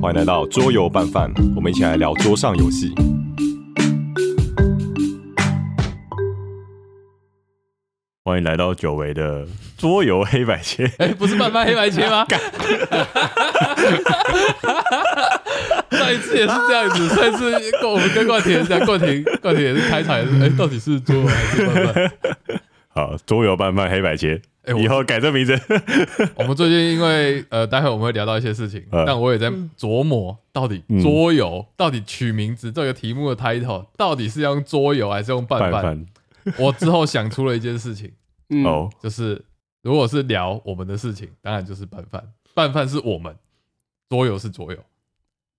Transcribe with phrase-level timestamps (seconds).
[0.00, 2.94] 欢迎来到桌游拌饭，我们一起来聊桌上游戏。
[8.24, 9.44] 欢迎来到久违的
[9.76, 10.88] 桌游黑白切。
[10.98, 12.24] 哎、不是半半黑白切吗？
[15.90, 17.50] 上一次也是这样子，上一次
[17.80, 22.12] 跟我们跟冠廷这样，冠廷冠廷也是开场也是，哎、到底是桌游还是半半？
[22.94, 25.58] 好，桌游拌饭黑白切，哎我以后改这名字。
[26.36, 29.04] 我们最近因为呃，待会我们会聊到一些事情，嗯。
[29.04, 35.44] 但我也在琢磨，到底桌游、到底取名字这个题目的 title 到底是要用桌游还是用？
[35.44, 36.06] 拌 饭
[36.58, 38.12] 我之后想出了一件事情，
[38.50, 39.44] 嗯，哦，就是
[39.82, 42.22] 如果是聊我们的事情，当然就是拌饭，
[42.54, 43.34] 拌饭是我们，
[44.08, 44.78] 桌游是桌游，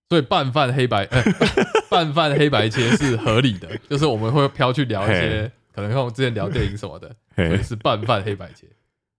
[0.07, 1.21] 所以拌饭黑白，呃、
[1.89, 8.65] 拌饭黑白切是合理的，就是我们会飘去聊一些可能像我之前聊电影什么的，所以是拌饭黑白切，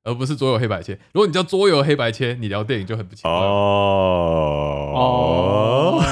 [0.05, 0.99] 而不是桌游黑白切。
[1.13, 3.31] 如果你叫桌游黑白切，你聊电影就很不奇怪。
[3.31, 6.03] 哦哦，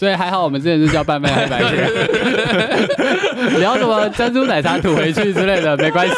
[0.00, 1.76] 所以还好我们之前是叫拌饭黑白切，
[3.60, 6.14] 聊什么珍珠奶茶吐回去之类的没关系。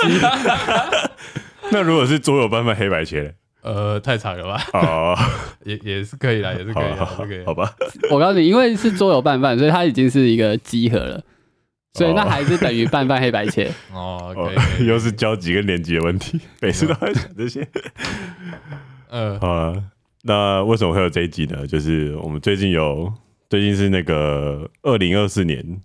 [1.70, 3.30] 那如果是桌游拌饭黑白切呢？
[3.62, 4.62] 呃，太长了吧？
[4.74, 5.16] 哦，
[5.66, 7.42] 也也是可以啦，也是可以啦，好也是可以啦。
[7.46, 7.74] 好吧，
[8.12, 11.20] 我告诉你，因为是桌游拌饭，所以它已经是一个集合了，
[11.96, 13.70] 所以那还是等于半半黑白切。
[13.92, 17.66] 哦，哦可以，可以又是交集跟连接的问题，每次都在讲这些。
[19.08, 19.82] 呃，好了，
[20.22, 21.66] 那为什么会有这一集呢？
[21.66, 23.12] 就是我们最近有，
[23.48, 25.80] 最近是那个二零二四年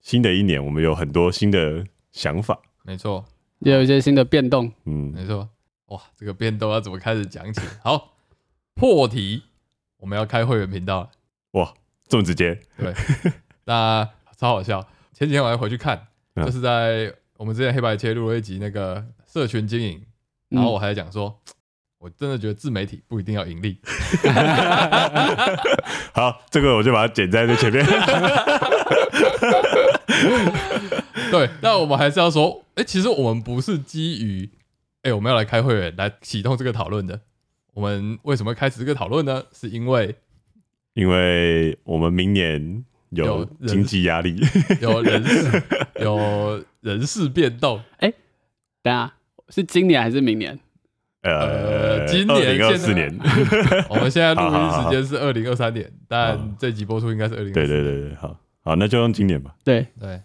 [0.00, 2.58] 新的一年，我们有很多新的想法。
[2.82, 3.24] 没错，
[3.60, 4.72] 也有一些新的变动。
[4.86, 5.48] 嗯，没错。
[5.86, 7.60] 哇，这个变动要怎么开始讲起？
[7.82, 8.14] 好，
[8.74, 9.42] 破题，
[9.98, 11.10] 我们要开会员频道了。
[11.52, 11.72] 哇，
[12.08, 12.92] 这么直接，对，
[13.66, 14.84] 那超好笑。
[15.14, 20.02] 前几天我还回去看，嗯就是在我们之前黑白切录了一集那个社群经营，
[20.48, 21.40] 然后我还在讲说，
[21.98, 23.78] 我真的觉得自媒体不一定要盈利。
[26.12, 27.86] 好，这个我就把它剪在这前面。
[31.30, 34.50] 对，那我们还是要说，哎、其实我们不是基于，
[35.02, 37.20] 哎、我们要来开会员来启动这个讨论的。
[37.72, 39.44] 我们为什么会开始这个讨论呢？
[39.52, 40.14] 是因为
[40.92, 44.36] 因为我们明年有经济压力，
[44.80, 45.62] 有人事
[46.00, 49.12] 有人事变动，等一下
[49.48, 50.58] 是今年还是明年？
[51.22, 53.10] 呃今年二零二四年，
[53.88, 57.52] 我们现在录音时间是二零二三年，但好这集播出应该是二零。
[57.52, 58.38] 对对对对，好。
[58.62, 59.54] 好，那就用今年吧。
[59.62, 60.20] 对，对，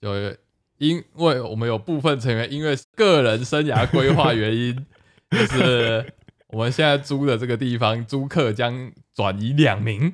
[0.00, 0.36] 就
[0.78, 4.86] 因为我们有部分成员因为个人生涯规划原因，
[5.30, 6.04] 就是
[6.48, 10.12] 我们现在租的这个地方租客将转移两名。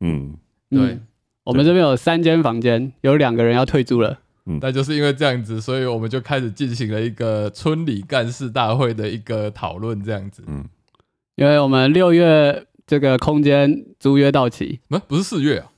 [0.00, 0.36] 嗯，
[0.70, 0.80] 对。
[0.80, 1.06] 嗯，
[1.48, 4.18] 我们这边有三间房间，有两个人要退租了。
[4.44, 4.58] 嗯。
[4.60, 10.42] 那就是因为这样子，所以我们就开始进行了一个村里干事大会的一个讨论，这样子。
[10.46, 10.66] 嗯。
[11.36, 15.72] 因为我们六月这个空间租约到期，不，不是四月啊，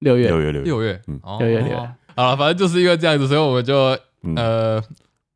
[0.00, 0.28] 六月。
[0.28, 1.20] 六月六月，六月，嗯。
[1.22, 1.38] 哦。
[1.40, 1.90] 六月六月。
[2.14, 4.34] 好了，反正就是因为这样子，所以我们就嗯。
[4.36, 4.82] 呃，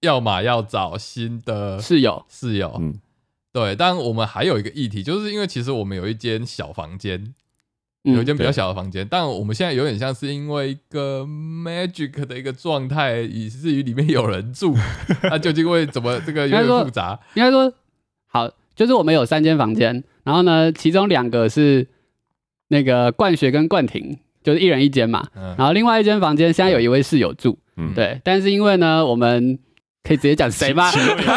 [0.02, 2.94] 要么要找新的室友，室友，嗯。
[3.50, 7.34] 对，但我们还有一个议题，就是因为其实我们有一间小房间，嗯
[8.04, 14.76] 有一间比较小的房间，但我们现在有点像是因为一个 magic 的一个状态，以至于里面有人住，
[15.24, 17.18] 那究竟会怎么这个有点复杂？
[17.32, 17.72] 应该说
[18.26, 21.86] 好，就是我们有三间房间，然后呢，其中两个是
[22.68, 25.26] 那个冠学跟冠廷，就是一人一间嘛。
[25.34, 29.58] 嗯，然后另外一间房间现在有一位室友住，嗯，对，但是因为呢，我们
[30.02, 30.90] 可以直接讲谁吗？
[30.90, 31.30] 其中一个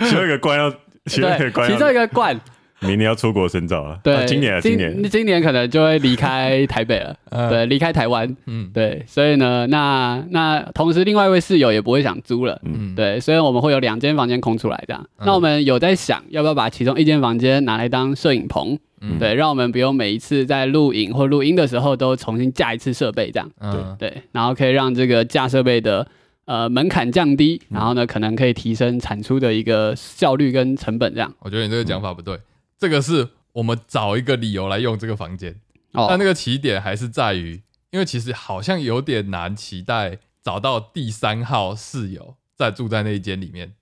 [0.00, 0.70] 其中一个官要，
[1.06, 2.40] 其中一个对，官其中一个冠，
[2.86, 3.98] 明年要出国深造了。
[4.02, 12.60] 对，啊今年啊，今年，今年可能就会离开台北了，嗯，对，离开台湾，嗯，对，所以呢，那那同时另外一位室友也不会想租了。
[12.64, 15.02] 嗯，对，所以我们会有两间房间空出来，这样。
[15.18, 18.78] 嗯那我们有在想，要不要把其中一间房间拿来当摄影棚？
[19.00, 23.50] 嗯，对，让我们不用每一次在录影或录音的时候都重新架一次设备，这样。
[23.60, 26.06] 嗯，对，然后可以让这个架设备的
[26.46, 31.32] 呃门槛降低，然后呢，可能可以提升产出的一个效率跟成本，这样。
[31.40, 32.38] 我觉得你这个讲法不对，
[32.78, 35.60] 这个是我们找一个理由来用这个房间，
[35.92, 43.74] 哦但那个起点还是在于，因为其实好像有点难期待找到第三号室友在住在那一间里面。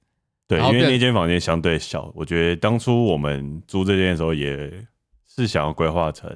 [0.47, 4.87] 对，因为那间房间相对小，我觉得当初我们租这间的时候也
[5.27, 6.29] 是想要规划成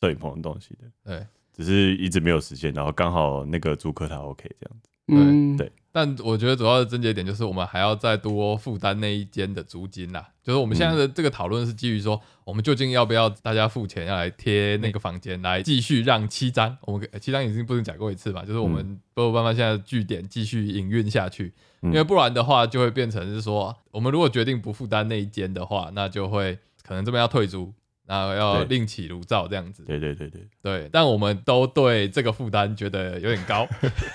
[0.00, 1.26] 摄影棚的东西的，对，
[1.56, 4.90] 只是一直没有实现，然后刚好那个租客他 OK 这样子。
[5.08, 10.28] 嗯，对但我觉得主要的症结点就是我们还要再多负担那一间的租金啦。
[10.42, 19.00] 就是我们现在的这个讨论是基于说，我们究竟要不要大家付钱要来贴那个房间，来继续让七张，我们呃七张已经不是讲过一次嘛，就是我们嗯。
[19.14, 21.52] 没有办法现在的据点继续营运下去。
[21.82, 21.90] 嗯。
[21.90, 27.72] 因为不然的话就会变成是说，我们如果决定不负担那一间的话，那就会可能这边要退租，
[28.12, 29.82] 然后要另起炉灶这样子。
[29.84, 33.66] 对对对对，对，但我们都对这个负担觉得有点高，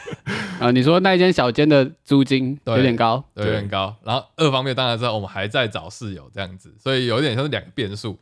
[0.61, 3.95] 啊，你说那一间小间的租金对有点高，对，有点高。
[4.03, 8.19] 然后二方面当然是我们还在找室友这样子，所以有点像是两个变数。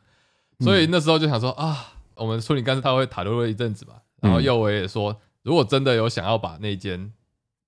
[0.61, 7.11] 所以那时候就想说啊，我们处理干事他会讨论了一阵子吧，然后嗯右伟也说，如果真的有想要把那间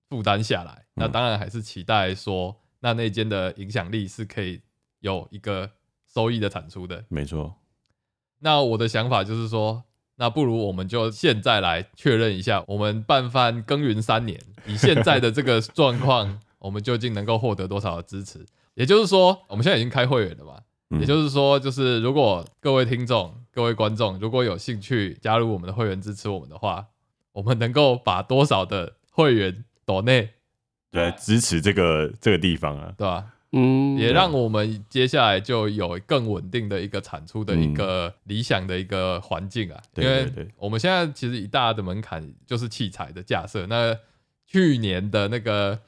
[0.09, 4.61] 负担下来，那嗯当然还是期待说，那那间的影响力是可以
[5.01, 5.69] 有一个
[6.13, 7.03] 收益的产出的。
[7.09, 7.53] 没错，
[8.39, 9.83] 那我的想法就是说，
[10.17, 18.45] 那不如我们就现在来确认一下，我们办饭耕耘三年，以现在的这个状况，我们究竟能够获得多少的支持？
[18.75, 26.85] 也就是说，我们现在已经开会员了嘛，嗯也就是说，就是如果各位听众、各位观众如果有兴趣加入我们的会员支持我们的话，
[27.33, 30.29] 我们能够把多少的会员抖内，
[30.91, 33.25] 对，支持这个这个地方啊，对吧？
[33.57, 39.81] 嗯，也让我们接下来就有更稳定的一个产出的一个理想的一个环境啊。
[39.93, 43.65] 对因为对对我们现在其实一大的门槛就是器材的架设。
[43.67, 43.97] 那
[44.45, 45.79] 去年的那个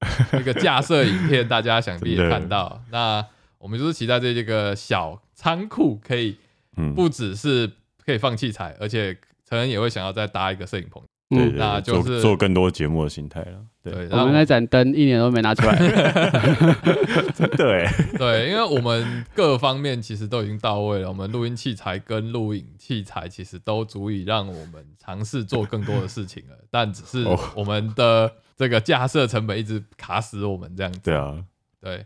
[0.32, 2.82] 那个架设影片，大家想必也看到。
[2.90, 3.24] 那
[3.58, 6.36] 我们就是期待这这个小仓库可以
[6.76, 7.70] 嗯，不只是
[8.04, 9.14] 可以放器材，而且
[9.48, 11.02] 可能也会想要再搭一个摄影棚。
[11.30, 15.74] 嗯，对那就是做做更多节目的形态了，对，然后我们那盏灯一年都没拿出来，
[17.34, 31.00] 真的哎， 对，因为我们各方面其实都已经到位了，我们录音器材跟录影器材其实都足以让我们尝试做更多的事情了，但只是哦我们的这个架设成本一直卡死我们这样子。
[31.02, 31.42] 对啊，
[31.80, 32.04] 对，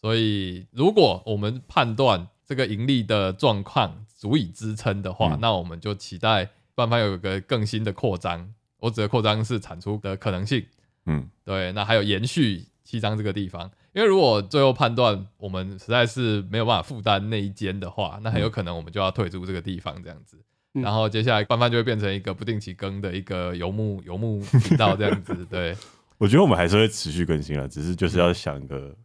[0.00, 8.52] 所以如果我们判断这个盈利的状况足以支撑的话，嗯那我们就期待办法有一个更新的扩张。
[8.80, 10.66] 我指的扩张是产出的可能性。
[11.06, 20.38] 嗯，对，那还有延续七张这个地方，因为如果最后判断我们实在是没有办法负担那一间的话，那很有可能我们就要退出这个地方这样子。
[20.74, 20.82] 嗯。
[20.82, 25.76] 然后接下来拌饭就会变成一个不定期更的一个游牧游牧频道这样子，对。
[26.18, 28.96] 我觉得我们还是会持续更新了，只是就是要想一个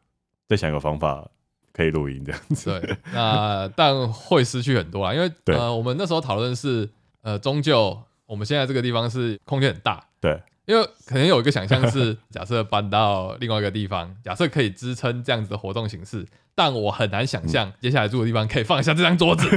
[0.48, 1.30] 再想一个方法
[1.74, 2.98] 可以录音这样子，对。
[3.14, 6.88] 那但会失去很多啊，因为呃，我们那时候讨论是
[7.22, 16.24] 呃，终究我们现在这个地方是空间很大，对，因为可能有一个想象是， 假设搬到另外一个地方，假设可以支撑这样子的活动形式，
[16.54, 19.48] 但我很难想象接下来住的地方可以放下这张桌子。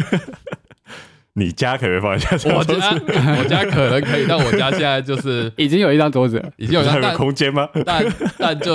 [1.34, 3.04] 你家可不可以放一下这我家子？
[3.38, 7.68] 我家可能可以，但我家现在就是 已经有一张桌子了，已经有张，还有个空间吗？
[7.84, 8.04] 但
[8.38, 8.72] 但就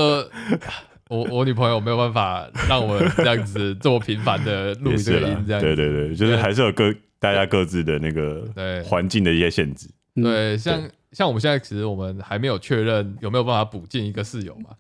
[1.10, 10.82] 我我女朋友没有办法让我这样子这么频繁的录这也是啦个音，这样对对对，就是对还是有各大家各自的那个对环境的一些限制，嗯，对，像
[11.12, 14.72] 像我们现在其实我们还没有确认有没有办法补进一个室友嘛。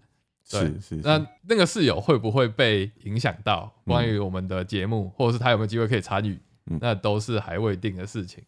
[0.50, 8.42] 对是是，那是那个室友会不会被影响到嗯关于我们的节目，或者是他有没有机会可以参与嗯，那都是还未定的事情。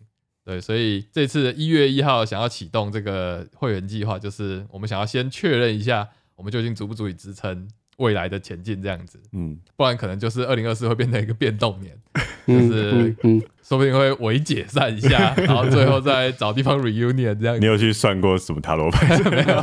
[0.45, 7.67] 对，所以这次一月一号想要启动这个会员计划，就是我们想要先确认一下，我们究竟足不足以支撑
[7.97, 17.59] 未来的前进这样子，嗯，不然可能就是二零二四会变成一个变动年， 嗯就是嗯嗯，说不定会微解散一下， 然后最后再找地方 reunion 这样。
[17.61, 19.17] 你有去算过什么塔罗牌？
[19.29, 19.57] 没有，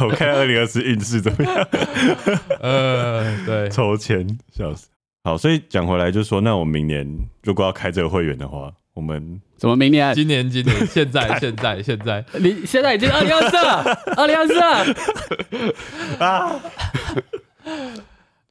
[0.06, 1.68] 我看二零二四运势怎么样？
[2.60, 4.88] 呃，对，抽签，笑死。
[5.24, 7.06] 好，所以讲回来，就是说，那我们明年
[7.42, 10.14] 如果要开这个会员的话，我们怎么明年？
[10.14, 13.82] 今年今年现在现在现在，你现在已经二零二四了，
[14.16, 14.86] 二零二四了，
[16.24, 16.60] 啊，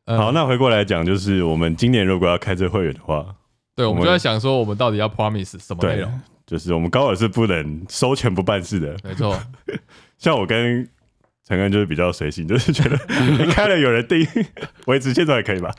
[0.07, 3.25] 呃好，那回过来讲，就是我们今年如果要开这个会员的话，
[3.75, 6.09] 对，我我们们就在想说，我们到底要 promise 什么内容？，
[6.45, 8.95] 就是我们高尔是不能收钱不办事的。
[9.03, 9.37] 没错，
[10.17, 10.87] 像我跟
[11.45, 12.97] 陈恩就是比较随性，就是觉得
[13.37, 14.25] 你开了有人订，
[14.85, 15.75] 维持现状也可以吧？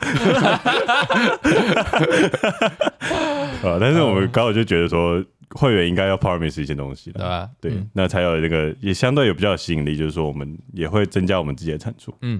[3.63, 5.23] 啊，但是我们高尔就觉得说，
[5.55, 7.49] 会员应该要 promise 一些东西的，对吧？
[7.59, 12.15] 对，嗯那才有那个也相对有比较有吸引力，就是说我们也会增加我们自己的产出。
[12.21, 12.39] 嗯，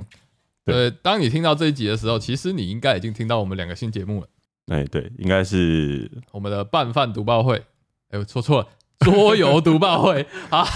[0.72, 0.98] 对对。
[1.02, 4.28] 当你听到这一集的时候，其实你应该已经听到我们两个新节目了，
[4.68, 7.56] 哎，对，应该是我们的拌饭读报会，
[8.12, 8.68] 哎，我说错了，
[9.00, 10.66] 桌游读报会啊，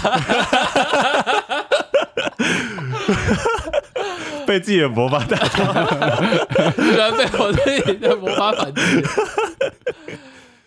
[4.46, 5.38] 被自己的魔法打
[6.76, 8.80] 居然被我自己的魔法反击。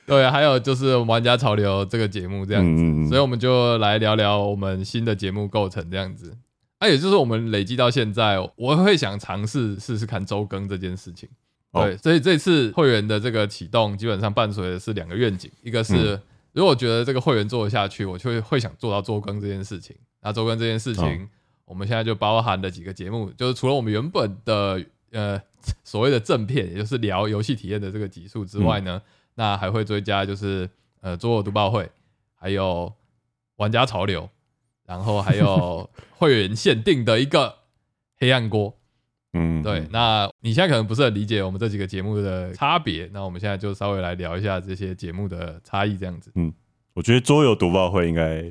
[0.05, 6.31] 对，还有就是玩家潮流这个节目这样子，所以我们就来聊聊我们新的节目构成这样子。
[6.79, 11.27] 那、也就是我们累积到现在，我会想尝试试试看周更这件事情。
[11.71, 16.21] 哦对，所以这次会员的这个启动，基本上伴随的是两个愿景，一个是、嗯
[16.53, 19.95] 如果觉得这个会员做得下去，我就会会想做到周更这件事情。
[20.21, 21.27] 那周更这件事情，哦
[21.65, 25.39] 我们现在就包含了几个节目，就是除了我们原本的呃
[25.83, 28.99] 所谓的正片，也就是聊游戏体验的这个集数之外呢，
[29.35, 30.67] 那还会追加就是
[31.01, 31.87] 呃桌游读报会，
[32.33, 32.91] 还有
[33.57, 34.27] 玩家潮流，
[34.87, 37.53] 然后还有会员限定的一个
[38.17, 38.73] 黑暗锅。
[39.33, 46.31] 嗯，对，那你现在可能不是很理解我们这几个节目的差别，那我们现在就稍微来聊一下这些节目的差异，这样子。
[46.33, 46.51] 嗯
[46.93, 48.43] 我觉得桌游读报会应该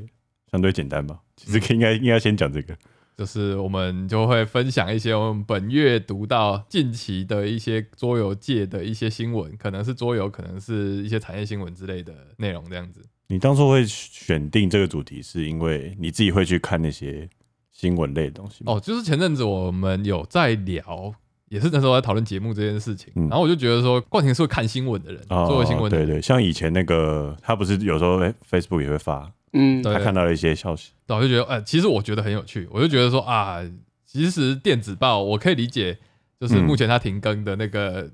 [0.53, 2.77] 相对简单吧，其实应该应该先讲这个。
[3.17, 13.01] 就是我们就会分享一些我们本月读到近期的一些桌游界的一些新闻，可能是桌游，可能是一些产业新闻之类的内容，这样子。
[13.29, 17.29] 你当初会选定这个主题，是因为你自己会去看那些
[17.73, 18.75] 新闻类的东西吗？
[18.75, 21.13] 哦，就是前阵子我们有在聊，
[21.49, 33.61] 也是那时候在讨论节目这件事情，嗯然后我就觉得说，冠廷是会看新闻的人，哦，作为新闻的人，对对，像以前那个他不是有时候哎 Facebook 也会发，嗯，对他看到了一些消息，对，我就觉得，呃，其实我觉得很有趣，我就觉得说啊，
[34.07, 35.99] 其实电子报我可以理解，
[36.41, 38.09] 就是嗯目前它停更的那个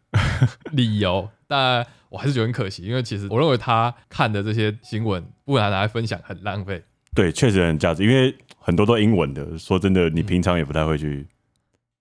[0.72, 6.82] 理由， 但我还是觉得很可惜，因为其实我认为他看的这些新闻，不拿来分享很浪费。
[7.14, 11.26] 对，确实很价值，因为很多都英文的，说真的，你嗯平常也不太会去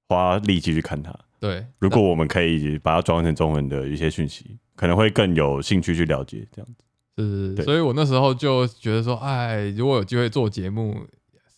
[0.10, 1.18] 花力气去看它。
[1.40, 6.84] 对，如果我们可以把它转换成中文的一些讯息，可能会更有兴趣去了解这样子。
[7.18, 11.08] 是，对所以我那时候就觉得说，哎，如果有机会做节目，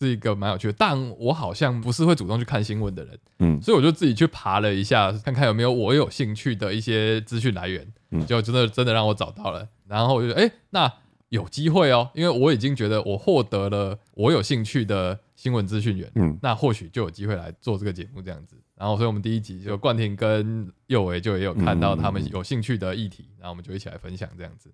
[0.04, 0.74] 是一个蛮有趣的。
[0.78, 9.68] 但我好像不是会主动去看新闻的人，嗯所以我就自己去爬了一下，看看有没有我有兴趣的一些资讯来源，嗯就真的真的让我找到了。
[9.88, 10.92] 然后我就觉得，哎、那
[11.30, 18.56] 有机会哦，因为我已经觉得我获得了我有兴趣的新闻资讯源，嗯，那或许就有机会来做这个节目这样子。
[18.76, 24.68] 然后，所以我们第一集就冠廷跟佑维就也有看到他们有兴趣的议题，然后我们就一起来分享这样子。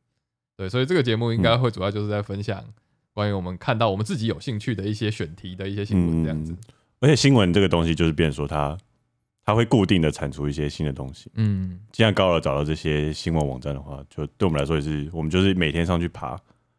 [0.57, 2.65] 对，所以这个节目应该会主要就是在分享
[3.13, 6.57] 关于我们看到我们自己有兴趣的一些选题的一些新闻这样子。
[7.01, 8.77] 而且新闻这个东西就是变成说它
[9.45, 11.31] 它会固定的产出一些新的东西。
[11.35, 16.39] 嗯，既然高了找到这些新闻网站的话，就对我们来说也是，我们就是每天上去爬，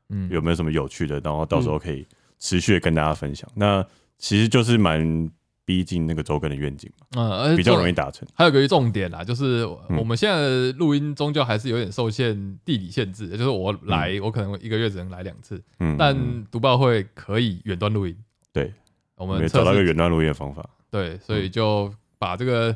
[0.09, 2.05] 嗯有没有什么有趣的，然后到时候可以
[2.39, 3.49] 持续的跟大家分享。
[3.55, 3.85] 那
[4.17, 5.29] 其实就是蛮
[5.71, 8.27] 逼近那个周更的愿景嘛，嗯，比较容易达成。
[8.35, 18.13] 还有个重点啦，就是嗯我们现在的录音终究还是有点受限地理限制的，就是我来，我可能一个月只能来两次，嗯，但嗯读报会可以远端录音。
[18.51, 18.73] 对，
[19.15, 20.69] 我我们找到一个远端录音的方法。
[20.89, 22.75] 对，所以就把这个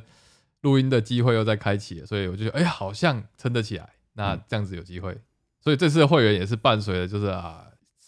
[0.61, 3.89] 录音的机会又再开启了，所以我就觉得，哎、好像撑得起来。
[4.13, 5.17] 那嗯这样子有机会，
[5.59, 7.65] 所以这次的会员也是伴随着就是啊，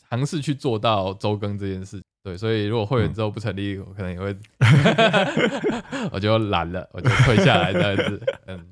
[0.10, 2.01] 尝试去做到周更这件事。
[2.28, 4.36] 对，所以如果会员之后不成立，我可能也会
[6.12, 8.22] 我就懒了，我就退下来这样子。
[8.48, 8.66] 嗯，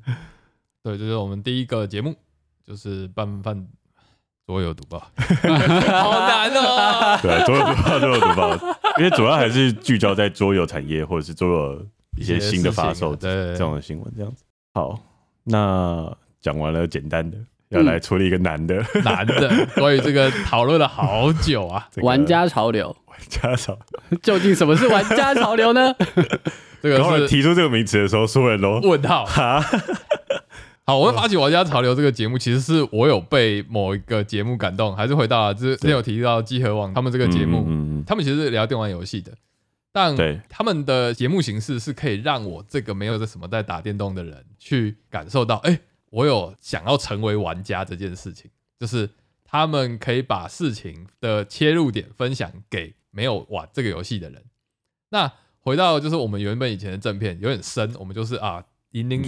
[0.83, 2.13] 对，就是我们第一个节目，
[2.67, 3.65] 就是拌饭
[4.45, 7.17] 桌游读报， 好难哦。
[7.21, 8.53] 对，桌游读报，桌游读报，
[8.97, 14.43] 因为主要还是聚焦在桌游产业或者是桌游一些新的发售对这种的新闻，这样子。
[14.73, 14.99] 好，
[15.45, 17.37] 那讲完了简单的，
[17.69, 18.75] 要来处理一个男的。
[19.03, 21.87] 男的， 所以这个讨论了好久啊。
[21.91, 23.77] 这个玩家潮流，玩家潮，
[24.21, 25.93] 究竟什么是玩家潮流呢？
[26.81, 29.25] 这然后个是提出这个名词的时候，所有人都问号。
[29.25, 29.59] 哈，
[30.85, 39.31] 好，我会发起玩家潮流这个节目，其实是我有被某一个节目感动，还是回到了之之前有提到集合网他们这个节目，嗯嗯嗯他们其实是聊电玩游戏的，
[39.91, 40.39] 但对。
[40.47, 45.79] 他们的节目形式是可以让我这个没有在什么在打电动的人去感受到，哎、
[46.15, 49.09] 我有想要成为玩家这件事情，就是
[49.43, 54.41] 他们可以把事情的切入点分享给没有玩这个游戏的人。
[55.09, 55.29] 那
[55.59, 59.21] 回到就是我们原本以前的正片有点深，我们就是啊引领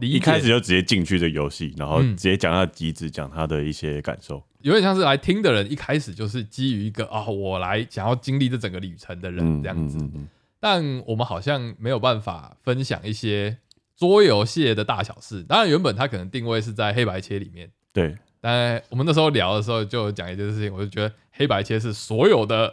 [0.00, 4.40] 你一开始就直接进去这个游戏，然后嗯直接讲它的机制，讲它的一些感受。
[4.60, 10.28] 有点像是来听的人一开始就是基于一个啊，我来想要经历这整个旅程的人这样子，嗯嗯
[10.60, 13.58] 但我们好像没有办法分享一些
[13.98, 15.42] 桌游界的大小事。
[15.42, 22.72] 当然，原本它可能定位是在黑白切里面，对，但我们那时候聊的时候就讲一件事情，我就觉得黑白切是所有的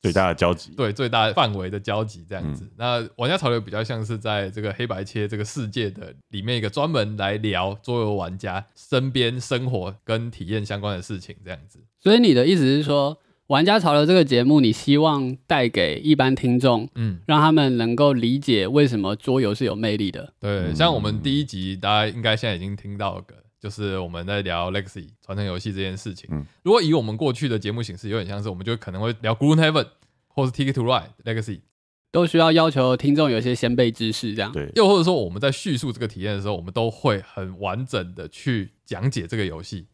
[0.00, 0.72] 最大的交集。
[0.76, 2.64] 对最大范围的交集这样子。
[2.64, 11.80] 嗯那玩家潮流比较像是在这个黑白切这个世界的里面一个专门来聊桌游玩家身边生活跟体验相关的事情这样子。
[11.98, 20.34] 所以你的意思是说，玩家潮流这个节目，你希望带给一般听众，嗯，让他们能够理解为什么桌游是有魅力的。
[20.38, 23.24] 对，嗯像我们第一集大家应该现在已经听到了，
[23.58, 26.28] 就是我们在聊 Legacy 传承游戏这件事情。
[26.30, 29.86] 嗯如果以我们过去的节目形式，有点像是我们就可能会聊 Gloomhaven
[30.26, 31.60] 或是 Ticket to Ride Legacy，
[32.12, 34.52] 都需要要求听众有一些先辈知识，这样。
[34.52, 39.86] 对，又或者说我们在叙述这个体验的时候，我们都会很完整的去讲解这个游戏。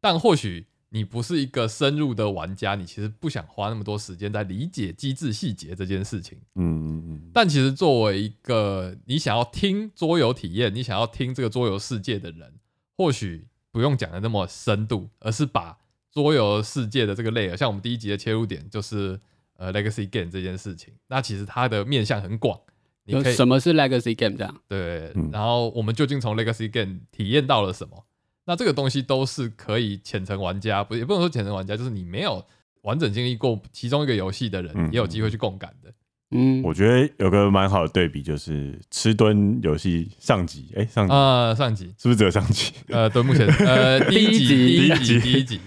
[0.00, 6.38] 但或许你不是一个深入的玩家，你其实不想花那么多时间在理解机制细节这件事情。
[6.56, 12.54] 嗯嗯嗯，但其实作为一个你想要听桌游体验，你想要听这个桌游世界的人，
[12.96, 15.78] 或许不用讲的那么深度，而是把
[16.10, 19.20] 桌游世界的这个 layer，像我们第一集的切入点就是
[19.56, 22.58] 呃 legacy game 这件事情，那其实它的面向很广，
[23.04, 24.60] 你可以有什么是 legacy game 这样？
[24.66, 28.04] 对嗯，然后我们究竟从 legacy game 体验到了什么？
[28.46, 32.44] 那这个东西都是可以浅层玩家，不也不能说浅层玩家，就是你没有
[32.82, 35.92] 完整经历过其中一个游戏的人，嗯也有机会去共感的。
[36.32, 41.86] 嗯，我觉得有个蛮好的对比，就是吃蹲游戏上集，哎、上集、啊、上集。
[41.98, 42.72] 是不是只有上集？
[42.88, 45.20] 呃，对，目前呃第一集第一集。
[45.20, 45.60] 第一集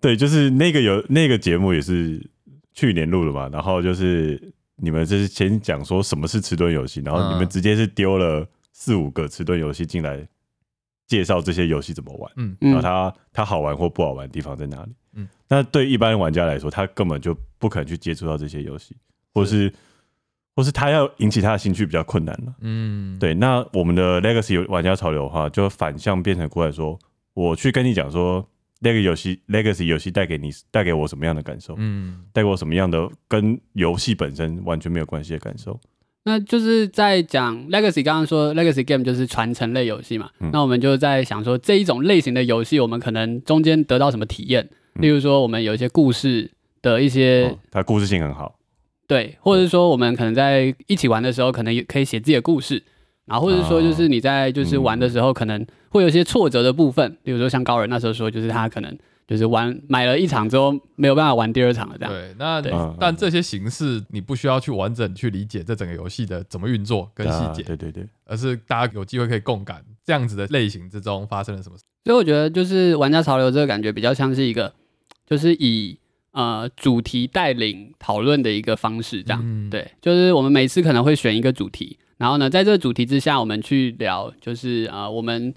[0.00, 2.20] 对，就是那个有那个节目也是
[2.72, 7.48] 去年录的嘛，然后就是你们就是先讲说什么是吃蹲游戏，然后你们嗯。
[7.48, 10.26] 直接是丢了四五个吃蹲游戏进来
[11.10, 14.92] 介绍这些游戏怎么玩，嗯然后嗯，它它好玩或不好玩的地方在哪里。
[15.14, 18.96] 嗯那对一般玩家来说，他根本就不可能去接触到这些游戏，
[19.34, 19.72] 或是
[20.54, 22.54] 或是他要引起他的兴趣比较困难了。
[22.60, 26.96] 嗯，对，那我们的 Legacy 玩家潮流的话，就反向变成过来说，
[27.34, 28.48] 我去跟你讲说，
[28.78, 35.76] 那个游戏 Legacy 游戏带给你带给我什么样的感受，嗯带给我什么样的跟游戏本身完全没有关系的感受。
[36.24, 44.68] 那就是在讲 legacy，刚刚说 legacy game 就是传承类游戏嘛，嗯那我们就在想说这一种类型的游戏，我们可能中间得到什么体验？
[44.96, 46.50] 嗯例如说，我们有一些故事
[46.82, 48.56] 的一些、哦它故事性很好，
[49.06, 52.82] 对，或者是说我们可能在一起玩的时候，可能也可以写自己的故事，
[53.24, 58.94] 然后或者说就是你在就是玩的时候，可能会有一些挫折的部分，例如说像高人那时候说，就是他可能
[59.30, 62.12] 就是玩买了一场之后没有办法玩第二场了这样。
[62.12, 62.72] 对，那对。
[62.72, 71.84] 嗯但这些形式你不需要去完整去理解这整个游戏的怎么运作跟细节，啊对对对，而是大家有机会可以共感这样子的类型之中发生了什么事。
[72.04, 74.74] 所以我觉得就是玩家潮流这个感觉比较像是一个，
[75.24, 75.96] 就是以
[76.32, 85.54] 呃主题带领讨论的一个方式，这样、嗯，对，就是我们每次可能会选一个主题，然后呢，在这个主题之下，我们去聊就是呃我们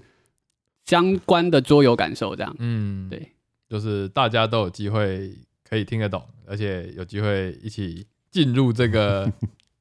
[0.86, 3.32] 相关的桌游感受，这样嗯，对，
[3.74, 5.36] 就是大家都有机会
[5.68, 9.28] 可以听得懂，而且有机会一起进入这个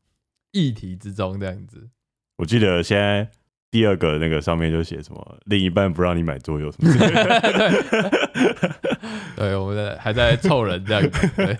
[0.51, 1.87] 议题之中，这样子。
[2.37, 3.29] 我记得现在
[3.69, 8.11] 第二个那个上面就写什么另一半不让你买桌游什么之类的，
[9.37, 11.29] 对，我们在还在凑人这样子。
[11.35, 11.55] 对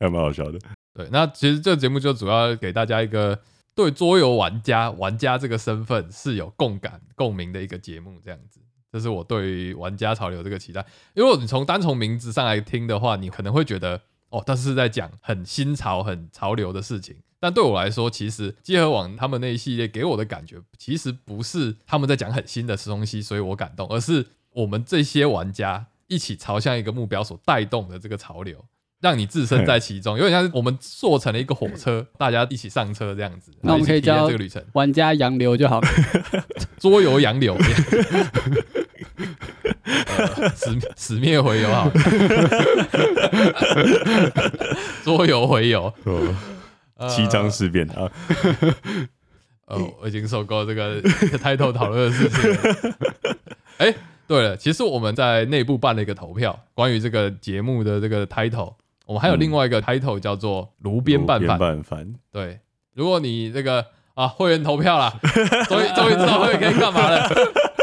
[0.00, 0.58] 还蛮好笑的。
[0.94, 3.38] 对，那其实这个节目就主要给大家一个
[3.74, 8.60] 对桌游玩家玩家这个身份是有共感共鸣的一个节目，这样子。
[8.94, 10.86] 这是我对于玩家潮流这个期待。
[11.14, 17.16] 因为你从单从名字上来听的话，你可能会觉得哦，但是在讲很新潮、很潮流的事情。
[17.40, 28.64] 但对我来说，其实集合网他们那一系列给我的感觉，其实不是他们在讲很新的东西，所以我感动，而是我们这些玩家一起朝向一个目标所带动的这个潮流，
[29.00, 33.52] 让你置身在其中，有点像是我们做成了一个火车，大家一起上车这样子。
[33.60, 35.88] 那我们可以叫这个旅程，玩家洋流就好了。
[36.78, 37.56] 桌游洋流，
[39.84, 41.92] 呃，死死灭回游好了，
[45.04, 45.92] 桌游回游，
[47.08, 48.10] 七张事变啊，
[49.66, 52.56] 呃，我已经受够这个 title 讨论的事情了。
[53.78, 53.94] 哎、
[54.26, 58.74] 对了，其实我们在内部办了一个投票，关于这个节目的这个 title，
[59.06, 61.58] 我们还有另外一个 title 叫做“炉边拌饭”。
[61.58, 62.58] 拌饭，对，
[62.94, 65.12] 如果你这个啊会员投票啦，
[65.68, 67.28] 终于终于知道会员可以干嘛了。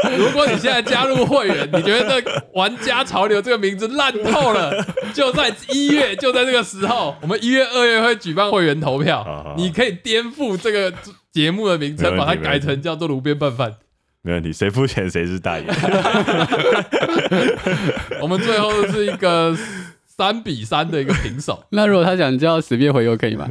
[0.18, 2.22] 如果你现在加入会员，你觉得
[2.54, 4.84] “玩家潮流”这个名字烂透了，
[5.14, 10.92] 就在一月，就在这个时候，我们一月、二月会举办会员投票好，你可以颠覆这个
[11.32, 13.74] 节目的名称，把它改成叫做“炉边拌饭
[14.22, 15.64] 没问题，谁付钱谁是大爷。
[18.20, 19.56] ”。我们最后是一个
[20.06, 23.48] 三比三的一个平手，那如果他想叫死变回游可以吗？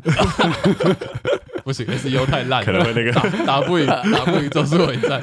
[1.72, 5.22] 不行，SEO 太烂了，可能会那个打打不赢， 打不赢咒术回战。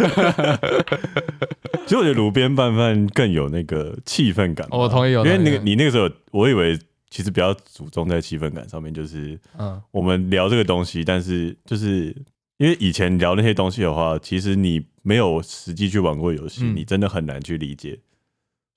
[1.84, 4.76] 其实我觉得炉边拌饭更有那个气氛感吧。
[4.78, 6.78] 我同意我因为那个你那个时候，我以为
[7.10, 12.14] 其实比较注重在气氛感上面，就是嗯我们聊这个东西，但是就是
[12.58, 17.98] 因为以前聊那些东西的话，其实你没有实际去玩过游戏，嗯你真的很难去理解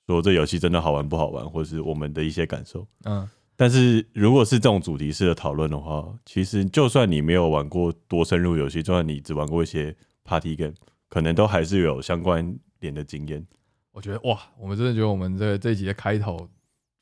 [0.07, 2.87] 说这游戏真的好玩不好玩，或是我们的一些感受。
[3.05, 3.27] 嗯，
[3.61, 10.73] 但是如果是这种主题式的讨论的话，其实就算你没有玩过多深入游戏，就算你只玩过一些 party game，
[11.07, 13.45] 可能都还是有相关点的经验。
[13.91, 16.49] 我觉得哇，我们真的觉得我们这个这一集的开头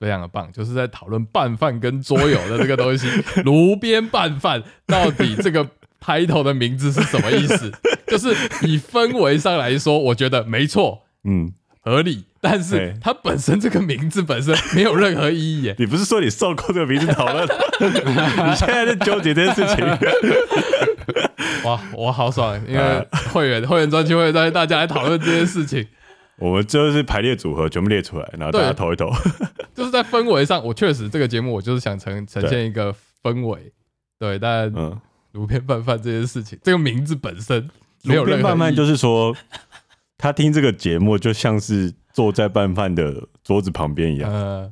[0.01, 3.07] 非常的棒，就是在讨论拌饭跟桌游的这个东西。
[3.45, 5.65] 炉边拌饭到底这个
[6.01, 7.71] title 的名字是什么意思？
[8.05, 8.31] 就是
[8.67, 12.25] 以氛围上来说，我觉得没错，嗯，合理。
[12.41, 15.75] 但是对它本身这个名字本身没有任何意义耶。
[15.79, 17.45] 你不是说你受够这个名字讨论？
[17.79, 19.85] 你现在在纠结这件事情。
[21.65, 25.85] 哇，我好爽，因为会员会员专区会带大家来讨论这件事情，
[26.37, 29.11] 我们就是排列组合全部列出来，然后大家投一投。
[29.75, 33.71] 就是在氛围上，我确实这个节目我就是想呈呈现一个氛围，
[34.17, 34.97] 对，但嗯，
[35.33, 37.69] 路边拌饭这件事情，这个名字本身
[38.03, 39.35] 没有任何饭就是说，
[40.17, 44.69] 他听这个节目就像是坐在拌饭的桌子旁边一样，呃，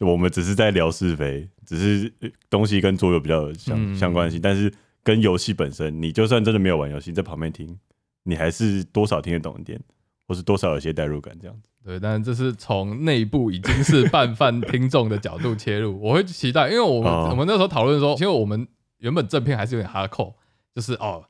[0.00, 3.94] 我们只是在聊是非，只是呃东西跟桌游比较有相、嗯。
[3.94, 4.68] 相关性，但是
[5.04, 7.78] 跟游戏本身，你就算真的没有玩游戏，在旁边听，
[8.24, 9.80] 你还是多少听得懂一点，
[10.26, 11.68] 或是多少有些代入感这样子。
[11.84, 17.28] 对，但这是从内部已经是拌饭听众的角度切入， 我会期待，因为我们、哦。
[17.30, 18.66] 我们那时候讨论说，因为我们
[18.98, 20.34] 原本正片还是有点哈扣，
[20.74, 21.22] 就是哦，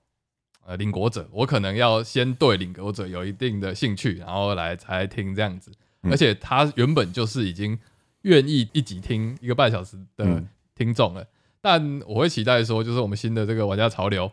[0.69, 7.79] 呃，领国者，我可能要先对领国者有一定的兴趣，然后来才听这样子，嗯而且他原本就是已经
[8.21, 11.27] 愿意一集听一个半小时的嗯听众了，
[11.63, 14.31] 但我会期待说，就是我们新的这个玩家潮流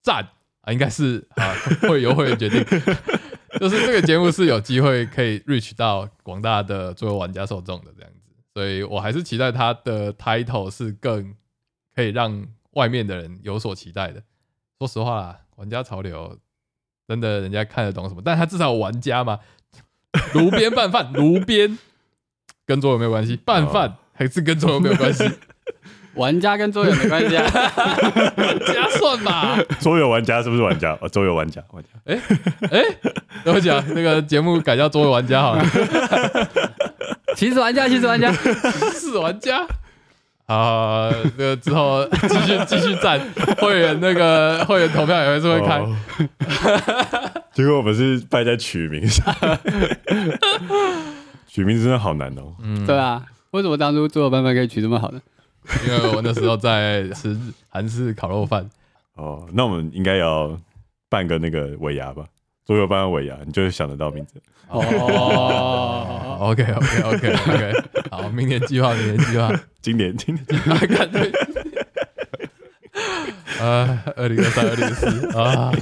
[0.00, 0.28] 赞
[0.60, 1.52] 啊，应该是啊
[1.88, 2.64] 会由会员决定。
[3.58, 11.34] 就是这个节目是有机会可以 reach 到广大的作为玩家受众的这样子，所以我还是期待他的 title 是更
[11.96, 14.22] 可以让外面的人有所期待的。
[14.78, 16.38] 说实话啦，玩家潮流
[17.06, 19.38] 真的人家看得懂什么，但他至少有玩家嘛。
[20.32, 21.78] 炉边拌饭，炉边
[22.64, 25.30] 跟桌游没有关系，拌饭还是跟桌游没有关系，
[26.14, 27.44] 玩家跟桌游没关系啊。
[28.36, 29.58] 玩家算吧。
[29.80, 30.96] 桌游玩家是不是玩家？
[31.02, 31.88] 哦，桌游玩家，玩家。
[32.06, 32.18] 哎，
[33.44, 35.64] 对不起啊，那个节目改叫桌游玩家好了。
[37.36, 38.32] 其实玩家，其实玩家，
[38.94, 39.66] 是玩家。
[40.48, 43.20] 啊，那个之后 继续继续赞
[43.58, 45.78] 会员，那个会员投票也会是会开。
[45.78, 45.96] 哦
[47.52, 49.34] 结果我们是败在取名上，
[51.48, 52.54] 取名字真的好难哦。
[52.62, 55.20] 嗯，对啊，为什么当初桌游拌饭可以取这么好呢？
[55.86, 57.36] 因为我那时候在吃
[57.68, 58.68] 韩式烤肉饭，
[59.16, 60.56] 哦，那我们应该要
[61.08, 62.24] 办个那个尾牙吧？
[62.68, 64.34] 桌游办个尾牙，你就会想得到名字。
[64.68, 67.72] 哦，OK OK OK OK，
[68.10, 69.50] 好，明年计划，明年计划，
[69.80, 70.44] 今年，今年。
[70.68, 71.32] 啊，看对，
[73.58, 75.72] 呃，二零二三、二零二四啊，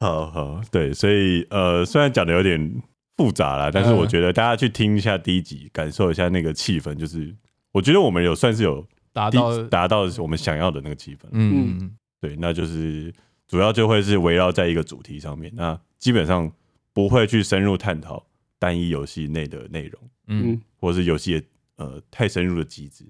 [0.00, 2.82] 好好对，所以呃，虽然讲的有点
[3.16, 7.32] 复杂啦，但是嗯我觉得大家去听一下第一集，感受一下那个气氛，就是
[7.70, 11.28] 我觉得我们有算是有达到，达到我们想要的那个气氛。
[11.30, 13.14] 嗯，对，那就是
[13.48, 16.52] 主要就会是围绕在一个主题上面，那基本上
[16.92, 18.24] 不会去深入探讨
[18.58, 23.04] 单一游戏内的内容，嗯嗯，或者是游戏的呃太深入的机制，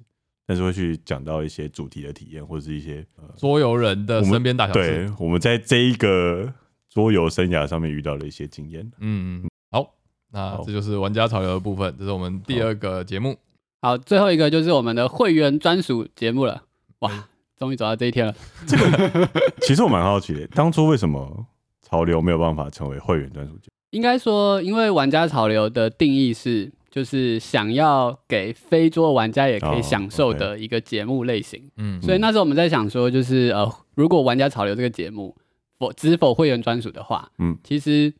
[0.46, 6.53] 但是会去讲到一些主题的体验，或者是一些呃，桌游人的身边大小事，对我们在这一个
[6.88, 8.83] 桌游生涯上面遇到了一些经验。
[9.01, 9.94] 嗯，嗯，好，
[10.31, 13.37] 那好这就是玩家潮流的部分，这是我们第二个节目。
[13.83, 16.64] 好，最后一个就是我们的会员专属节目了。
[17.01, 18.35] 哇，终于走到这一天了。
[18.66, 19.29] 这 个
[19.61, 21.47] 其实我蛮好奇的，当初为什么
[21.83, 23.73] 潮流没有办法成为会员专属节目？
[23.90, 31.62] 应该说，因为玩家潮流的定义是，就是想要给非桌玩家也可以哦享受的一个节目类型。
[31.79, 35.35] 嗯，所以那时候我们在想说，就是呃，如果玩家潮流这个节目
[35.79, 38.12] 否只否会员专属的话，嗯其实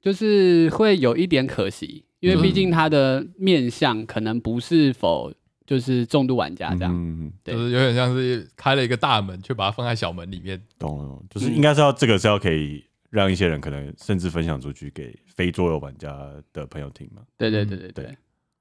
[0.00, 5.32] 就是会有一点可惜，因为嗯毕竟它的面向可能不是否
[5.66, 6.92] 就是重度玩家这样。
[6.94, 10.60] 嗯，对就是有点像是开了一个大门，却把它放在小门里面。
[10.78, 16.16] 懂了，懂了就是应该是要这个是要可以让一些人可能甚至分享出去给非桌游玩家
[16.52, 17.22] 的朋友听嘛。
[17.36, 18.16] 对对对对对对，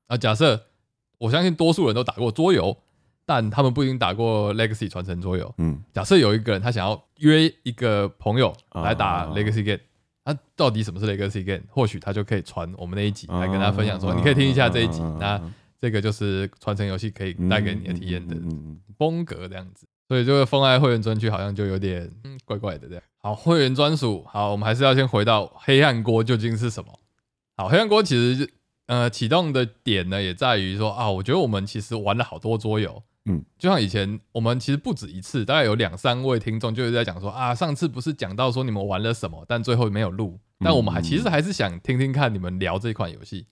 [0.07, 0.59] 啊，假设
[1.17, 2.75] 我相信多数人都打过桌游，
[3.25, 5.53] 但他们不一定打过 Legacy 传承桌游。
[5.57, 9.79] 嗯，假设有一个人他想要约一个朋友来打啊 Legacy Game，
[10.23, 11.63] 他到底什么是 Legacy Game？
[11.69, 15.01] 或许他就可以传我们那一集来跟大家分享说，啊你可以听一下这一集。
[15.01, 15.41] 啊那
[15.79, 18.35] 这个就是传承游戏可以带给你的体验的
[18.97, 19.85] 风格这样子。
[20.07, 23.03] 所以这个封爱会员专区好像就有点嗯怪怪的这样。
[23.17, 26.99] 好，会员专属，好，我们还是要先回到黑暗锅究竟是什么。
[27.57, 28.47] 好，黑暗锅其实
[28.85, 43.47] 呃启动的点呢，也在于说啊，我觉得我们其实玩了好多桌游，嗯，就像以前我们其实不止一次，大概有两三位听众就是在讲说啊，上次不是讲到说你们玩了什么，但最后没有录，但我们还嗯其实还是想听听看你们聊这款游戏，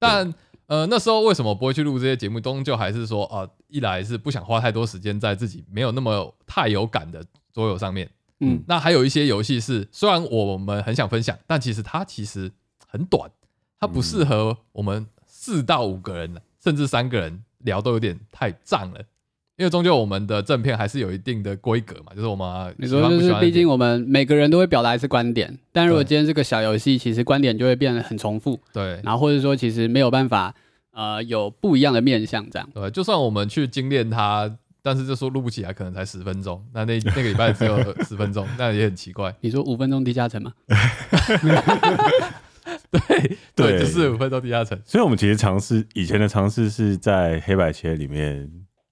[0.00, 0.34] 但。
[0.68, 2.38] 呃，那时候为什么不会去录这些节目？
[2.38, 12.52] 终究还是说，啊，一来是不想花太多时间在自己没有那么太有感的桌游上面，嗯那还有一些游戏是，虽然我们很想分享，但其实它其实
[12.86, 13.30] 很短，
[13.80, 19.02] 它不适合我们四到五个人，甚至三个人聊都有点太胀了。
[19.58, 30.54] 因为终究我们的正片还是有一定的规格嘛，就是我们你说就是，毕竟我们每个人都会表达一次观点，但如果今天这个小游戏，其实观点就会变得很重复，对，然后或者说其实没有办法，
[30.92, 32.70] 呃，有不一样的面向这样。
[32.72, 34.48] 对，就算我们去精炼它，
[34.80, 39.34] 但是就说录不起来，可能才十分钟，那那那个礼拜只有 十分钟，那也很奇怪。
[39.40, 40.52] 你说五分钟低加成吗？
[42.92, 44.80] 对 对，就是五分钟低加成。
[44.84, 48.48] 所以我们其实尝试以前的尝试是在黑白切里面。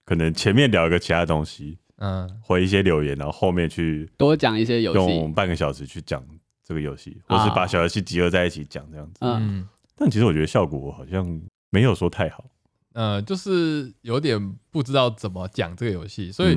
[0.06, 6.24] 可能前面聊一个其他东西，嗯，回一些留言，然后后面去多讲一些游戏，用半个小时去讲
[6.64, 9.18] 这个游戏，或是把小游戏集合在一起讲这样子。
[9.22, 12.44] 嗯，但其实我觉得效果好像没有说太好。
[12.92, 16.56] 呃，就是有点不知道怎么讲这个游戏，所以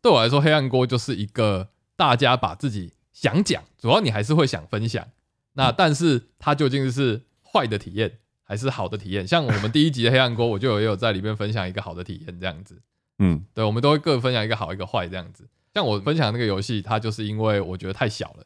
[0.00, 5.04] 对我来说，黑暗锅就是一个大家把自己想讲，主要你还是会想分享。
[5.54, 9.26] 那但是它究竟是坏的体验还是好的体验？
[9.26, 12.80] 像我们第一集的黑暗锅，我就有有在里面分享一个好的体验这样子。
[13.20, 15.46] 嗯，对，我们都会各分享一个好一个坏这样子。
[15.72, 18.44] 像我分享那个游戏，它就是因为我觉得太小了，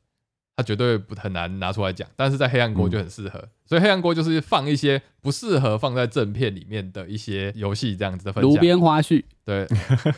[0.54, 2.06] 它绝对不很难拿出来讲。
[2.16, 8.52] 但是在黑暗锅就很适合，所以黑暗锅就是放一些不适合放在正片里面的一些游戏这样子的分享。
[8.52, 9.66] 炉边花絮，对，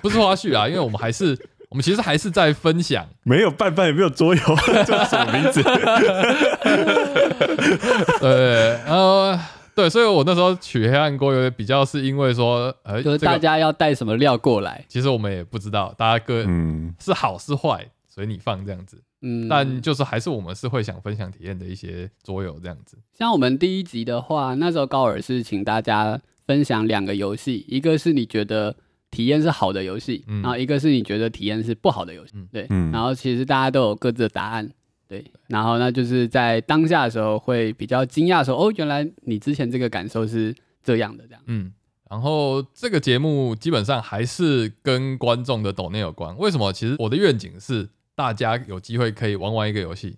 [0.03, 1.39] 不是花絮啊， 因为我们还是
[1.69, 4.41] 我们其实还是在分享，没有拌饭也没有桌游，
[4.85, 5.63] 叫什么名字？
[8.19, 9.39] 对，然后。
[9.77, 16.95] 对，所以我那时候取黑暗锅有点比较是因为说，呃，就是大家要带什么料过来，其实我们也不知道，大家各嗯。
[16.99, 22.97] 是好是坏，随你放这样子，嗯，但就是还是我们是会想分享体验的一些桌游这样子。
[23.13, 28.75] 像我们第一集的话，那时候高尔是请大家分享两个游戏，一个是你觉得
[29.11, 34.71] 体验是好的游戏，然后一个是你觉得体验是不好的游戏，对，然后其实大家都有各自的答案。
[35.09, 41.43] 对，然后那，就是在当下的时候会比较惊讶，说哦，原来你之前这个感受是这样的，这样。
[41.47, 41.73] 嗯，
[42.11, 46.37] 然后这个节目基本上还是跟观众的抖内有关。
[46.39, 46.73] 为什么？
[46.73, 50.17] 其实我的愿景是大家有机会可以玩玩一个游戏，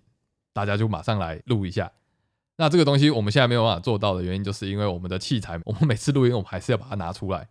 [0.55, 1.93] 大家就马上来录一下。
[2.57, 7.49] 那这个东西我们现在没有办法做到的原因，就是因为我们的器材，我们每次录音我们还是要把它拿出来。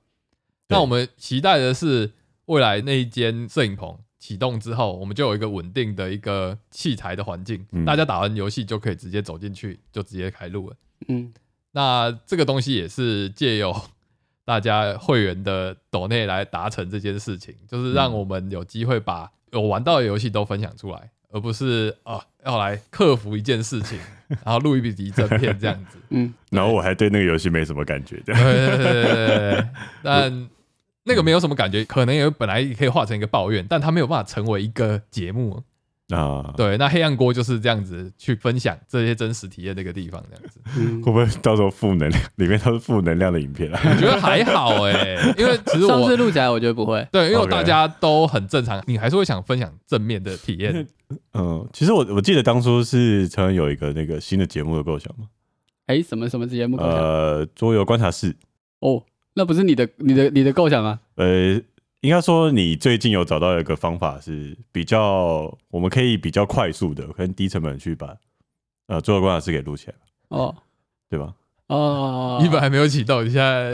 [0.69, 2.12] 那我们期待的是
[2.45, 4.00] 未来那一间摄影棚。
[4.28, 10.76] 启动之后，我们就有一个稳定的一个器材的环境，大家打完游戏就可以直接走进去，就直接开录了。
[11.08, 11.32] 嗯，
[11.72, 13.74] 那这个东西也是借由
[14.44, 23.98] 大家会员的抖内来达成这件事情，就是让我们有机会把有玩到的游戏都分享出来，而不是啊要来克服一件事情，
[24.44, 25.98] 然后录一笔敌真片这样子。
[26.10, 28.22] 嗯，然后我还对那个游戏没什么感觉。
[28.26, 29.68] 对对对对，
[30.04, 30.50] 但。
[31.08, 35.63] 那个没有什么感觉，可能也本来可以化成一个抱怨，但它没有办法成为一个节目啊。
[36.56, 40.62] 对，那黑暗锅就是这样子去分享这些真实体验的一个地方，这样子。
[41.04, 43.80] 会不会到时候负能量里面都是负能量的影片啊？
[43.84, 47.06] 我觉得还好哎，因为其实上次录起来我觉得不会。
[47.12, 50.88] 对，因为大家都很正常，你还是会想分享正面的体验。
[51.34, 55.26] 嗯，其实我我记得当初是曾有一个那个新的节目的构想嘛。
[55.88, 56.78] 哎，什么什么节目？
[56.78, 58.36] 呃，桌游观察室。
[58.80, 59.04] 哦。
[59.38, 61.00] 那不是你的、你的、你的构想吗？
[61.13, 61.54] 呃，
[62.02, 68.15] 应该说你最近有找到一个方法是比较，我们可以比较快速的跟低成本去把
[68.88, 69.93] 呃做个观察室给录起来
[70.30, 70.56] 哦，
[71.08, 71.36] 对吧？
[71.67, 73.71] 哦，一本还没有启动，你现在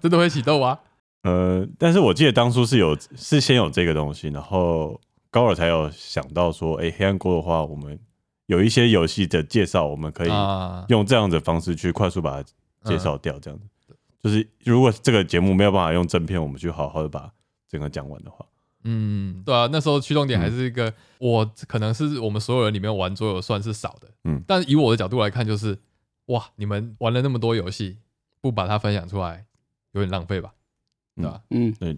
[0.00, 0.78] 真的会启动吗？
[1.24, 7.98] 呃，但是我记得当初是有是先有这个东西，然后高尔才有想到说，哎，黑暗锅的话，我们
[8.46, 10.30] 有一些游戏的介绍，我们可以
[10.88, 12.48] 用这样的方式去快速把它
[12.84, 13.66] 介绍掉，这样子。
[14.22, 17.32] 就是如果这个节目没有办法用正片，我们去好好的把
[17.68, 18.44] 整个讲完的话，
[18.84, 25.78] 嗯，对啊，那时候驱动点还是一个，我可能是我们所有人里面玩桌游算是少的，嗯，但以我的角度来看，就是
[26.26, 27.98] 哇，你们玩了那么多游戏，
[28.40, 29.46] 不把它分享出来，
[29.92, 30.52] 有点浪费吧，
[31.16, 31.40] 对吧？
[31.50, 31.96] 嗯，对，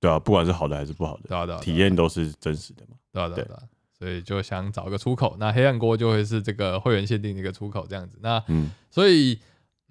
[0.00, 3.62] 对啊，不管是好的还是不好的，对啊，对啊，体验都是真实的嘛，对啊，对啊，
[3.96, 9.38] 所以就想找一个出口，那黑暗锅就会是这个会员限定的一个出口，这样子，那，嗯，所以。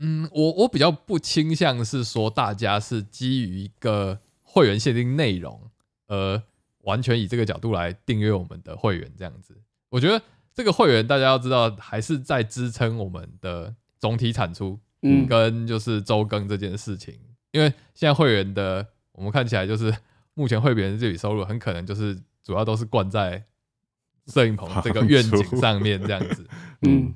[0.04, 5.70] 嗯，我我比较不倾向是说大家是基于一个会员限定内容，
[6.08, 6.42] 而
[6.80, 9.56] 完全以这个角度来订阅我们的会员这样子。
[9.90, 10.20] 我觉得
[10.56, 17.20] 这个会员大家要知道，还是在支撑我们的总体产出，嗯，跟就是周更这件事情。
[17.52, 19.96] 因为现在会员的我们看起来就是
[20.34, 23.44] 目前会员这笔收入很可能就是主要都是灌在
[24.26, 26.48] 摄影棚 这个愿景上面这样子。
[26.82, 27.14] 嗯，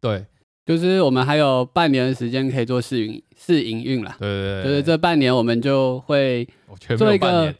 [0.00, 0.26] 对。
[0.66, 6.46] 就是我们还有半年的时间可以做试营试营运了，对对对，就是这半年我们就会
[6.98, 7.54] 做一个，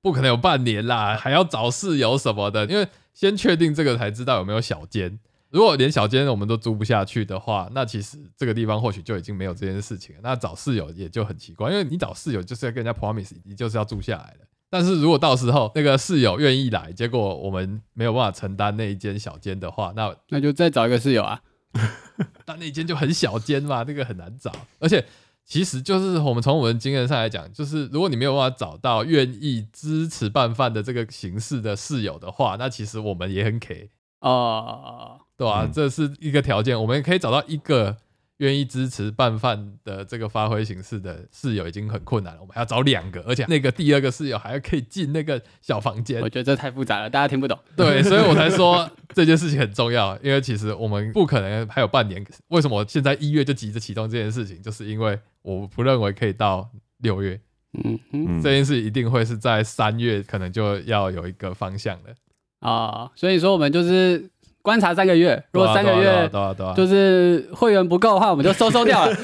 [0.00, 5.18] 不可能有半年啦， 还要找室友什么的，因为先确定这个才知道有没有小间。
[5.50, 10.14] 如果连小间我们都租不下去的话，那其实这个地方或许就已经没有这件事情。
[10.22, 21.40] 那找室友也就很奇怪，因为你找室友就是要跟人家 promise，你就是要住下来的，但是如果到时候那个室友愿意来，结果我们没有办法承担那一间小间的话，那那就再找一个室友啊。
[22.44, 24.52] 但那间就很小间嘛，那个很难找。
[24.78, 25.04] 而且
[25.44, 35.68] 其实就是我们从我们经验上来讲，就是如果你没有办法找到愿意支持拌饭的这个形式的室友的话，那其实我们也很 K 啊，对吧？
[35.72, 37.96] 这是一个条件，我们可以找到一个。
[38.42, 46.20] 愿意支持拌饭的这个发挥形式的室友已经很困难了，我们还要找两个，而且那个第二个室友还要可以进那个小房间。
[46.20, 47.56] 我觉得这太复杂了，大家听不懂。
[47.76, 52.26] 对，所以我才说这件事情很重要，因为其实我们不可能还有半年。
[52.48, 54.60] 为什么现在一月就急着启动这件事情？
[54.60, 57.40] 就是因为我不认为可以到六月。
[57.84, 62.14] 嗯嗯，这件事一定会是在三月，可能就要有一个方向了。
[62.58, 64.28] 啊，所以说我们就是。
[64.62, 66.30] 观察三个月，如果三个月
[66.76, 69.14] 就是会员不够的话，我们就收收掉了。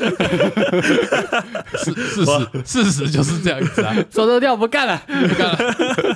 [1.76, 5.56] 事事实事实就是这样子啊， 收收掉不干了，不干了。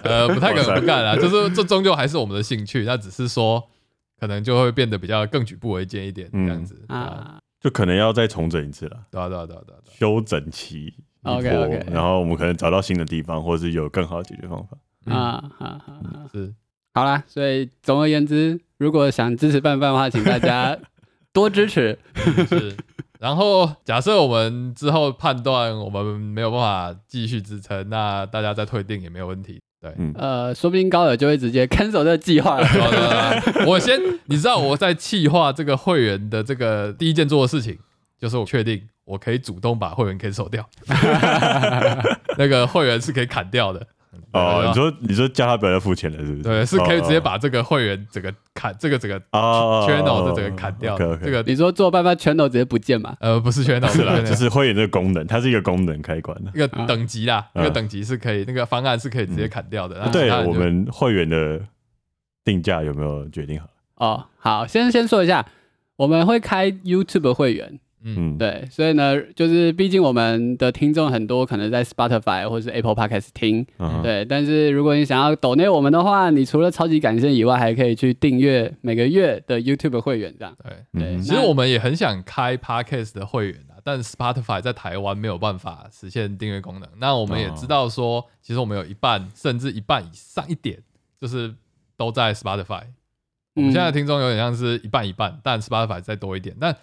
[0.03, 3.63] 呃，不太可能不干了，就是这终究还是我们的兴趣，那只是说
[4.19, 8.97] 可能就会变得比较更举步维艰一点这样子啊，就可能要再重整一次了。
[9.11, 14.77] 对啊对啊对啊对啊，休整期 OK OK，然后我们可能找到新的地方，或者是有更好的解决方法。
[15.15, 16.53] 啊，好好是。
[16.95, 20.79] 好啦，所以总而言之，如果想支持拌饭的话，请大家
[21.33, 21.99] 多支持。
[22.49, 22.77] 是，
[23.19, 29.59] 然后假设我们之后判断我们没有办法继续支撑，那大家再退订也没有问题。
[29.81, 32.69] 对，呃，说不定高尔就会直接 cancel 这个计划了。
[33.67, 37.79] 我先，你知道我在计划这个会员的这个第一件做的事情，
[38.21, 40.69] 就是我确定我可以主动把会员 cancel 掉，
[42.39, 43.85] 那个会员是可以砍掉的。
[44.33, 46.43] 哦，你说你说叫他不要再付钱了，是不是？
[46.43, 50.97] 对，是可以直接把这个会员整个砍，这个整个 channel 的整个砍掉。
[50.99, 53.15] 这个你说做办法 channel 直接不见嘛？
[53.21, 60.09] 呃，不是 channel，是就是会员这个功能，它是一个功能开关的，一个等级啦，一个等级是可以，那个方案是可以直接砍掉的。
[60.11, 61.61] 对我们会员的
[62.45, 63.69] 定价有没有决定好？
[63.97, 65.47] 哦，好，先先说一下，
[65.97, 67.79] 我们会开 YouTube 会员。
[68.05, 73.65] 嗯，对，所以呢，就是毕竟我们的听众很多，可能在 Spotify 或者是 Apple Podcast 听，
[74.03, 74.25] 对。
[74.25, 80.57] 但是如果你想要抖内我们的话，你除了超级感谢以外，还可以去订阅每个月的 YouTube 会员，这样。
[80.63, 86.89] 对对，其实我们也很想开 Podcast 的会员啊，但 Spotify 在台湾没有办法实现订阅功能。
[86.99, 90.79] 那我们也知道说，其实我们有一半甚至一半以上一点，
[91.21, 91.55] 就是
[91.97, 92.83] 都在 Spotify。
[93.55, 96.77] 我们现在听众有点像是一半一半，但 Spotify 再多一点，但。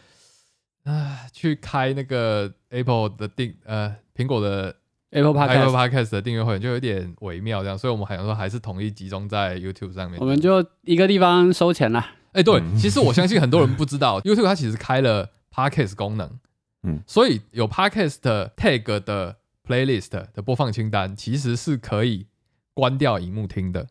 [0.84, 4.76] 啊，去开那个 Apple 的订呃苹果的
[5.12, 10.20] Apple Apple Podcast 的订阅会员就有点微妙这样，所以我们好像说还是统一集中在 YouTube 上面。
[10.20, 12.06] 我们就一个地方收钱了。
[12.32, 16.40] 哎，对，其实我相信很多人不知道 YouTube 它其实开了 Podcast 功能，
[16.84, 18.18] 嗯，所以有 Podcast
[18.56, 19.38] Tag 的
[19.68, 22.28] Playlist 的播放清单其实是可以
[22.74, 23.88] 关掉荧幕听的，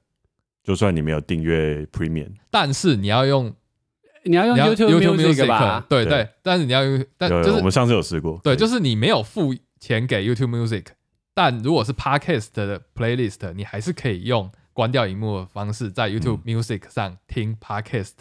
[0.63, 3.55] 就算你没有订阅 Premium，但是你要用。
[4.29, 5.85] 你要用 YouTube Music 吧？
[5.89, 8.41] 对对，但是你要用，但就是我们上次有试过。
[8.45, 10.85] 对，就是你没有付钱给 YouTube Music，
[11.35, 18.13] 但如果是 Podcast 的 Playlist，你还是可以用关掉荧幕的方式，在 YouTube Music 上听 Podcast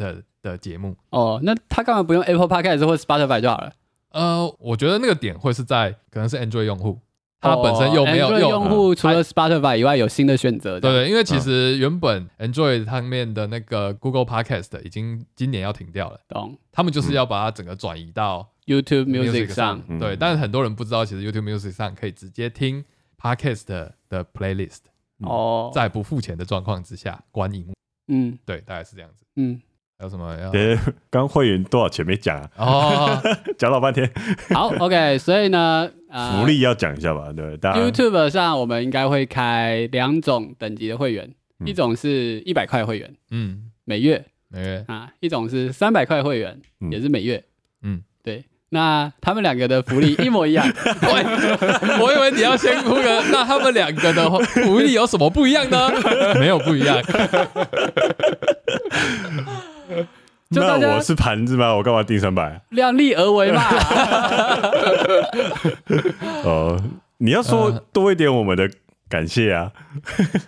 [0.41, 0.95] 的节目。
[1.09, 3.73] 哦，那他干嘛不用 Apple Podcast 或 Spotify 就好了？
[4.11, 6.99] 呃，我觉得那个点会是在可能是 Android 用户。
[7.39, 10.79] 它本身又没有用户，除了 Spotify 以外有新的选择。
[10.79, 16.19] 对对，因为其实原本 Android 上面的那个 Google Podcast 已经今年要停掉了。
[16.27, 16.57] 懂。
[16.71, 19.81] 他们就是要把它整个转移到 YouTube Music 上。
[19.99, 22.83] 对，但是很多人不知道，其实 YouTube Music 上可以直接听
[23.21, 23.65] Podcast
[24.09, 24.79] 的 Playlist。
[25.19, 25.71] 哦。
[25.73, 27.73] 在不付钱的状况之下关荧幕。
[28.07, 28.37] 嗯。
[28.45, 29.23] 对，大概是这样子。
[29.35, 29.61] 嗯。
[29.99, 30.51] 还有什么要？
[31.09, 32.49] 刚会员多少钱没讲啊？
[32.57, 33.21] 哦，
[33.57, 34.11] 讲老半天。
[34.53, 41.29] 好，OK，所以呢，福利要讲一下吧，对？YouTube 上我们应该会开两种等级的会员，
[41.65, 46.59] 一种是一百块会员，嗯，每月每月啊，一种是三百块会员，
[46.91, 47.43] 也是每月，
[47.81, 48.43] 嗯，对。
[48.69, 50.65] 那他们两个的福利一模一样。
[50.67, 55.89] 我我以为你要先哭个， 那他们两个的福利有什么不一样呢？
[56.37, 57.01] 没有不一样。
[60.49, 61.75] 那我是盘子吗？
[61.75, 62.61] 我干嘛定三百？
[62.69, 63.61] 量力而为嘛。
[66.43, 66.81] 哦，
[67.17, 68.69] 你要说多一点我们的
[69.09, 69.71] 感谢啊。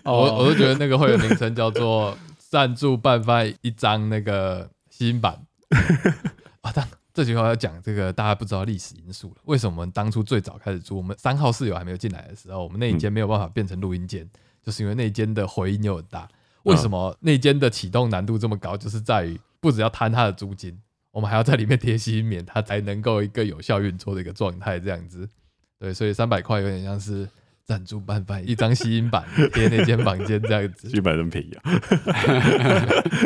[0.04, 5.38] 我我都觉得那个会员名称叫做赞助办发一张那个新版。
[6.62, 9.36] 啊，但这句话要讲这个大家不知道历史因素了。
[9.46, 14.26] 为什么我们当初最早开始租，我们三号室友还没有进来的时候，我们那一间没有办法变成录音间，
[14.64, 16.28] 就是因为那一间的回音又很大。
[16.64, 18.78] 为什么那间的启动难度这么高？
[18.78, 20.80] 就是在于不只要摊他的租金，
[21.12, 25.28] 我们还要在里面贴吸音棉，它才能够一个有效运作的一个状态这样子。
[25.80, 27.28] 对，所以三百块有点像是
[27.66, 31.62] 赞助办办一张吸音板贴那间房间这样子，吸音板这么便宜啊？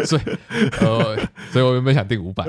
[0.05, 0.21] 所以
[0.79, 1.15] 呃，
[1.51, 2.45] 所以我原本想订五百。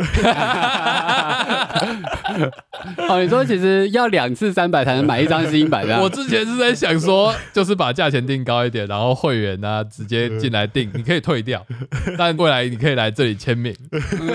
[3.09, 5.99] 哦，你说其实要两次三百才能买一张吸音板的。
[6.03, 11.65] 我之前是在想说，就是把价钱定高一点，然后会员呢直接进来订，你可以退掉，
[12.19, 13.75] 但未来你可以来这里签名，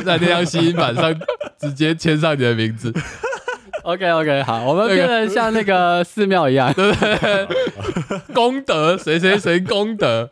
[0.06, 1.14] 在那张吸音板上
[1.60, 2.94] 直接签上你的名字。
[3.84, 7.48] OK OK，好，我们变得像那个寺庙一样，对不对？
[8.34, 10.30] 功德谁谁谁功德，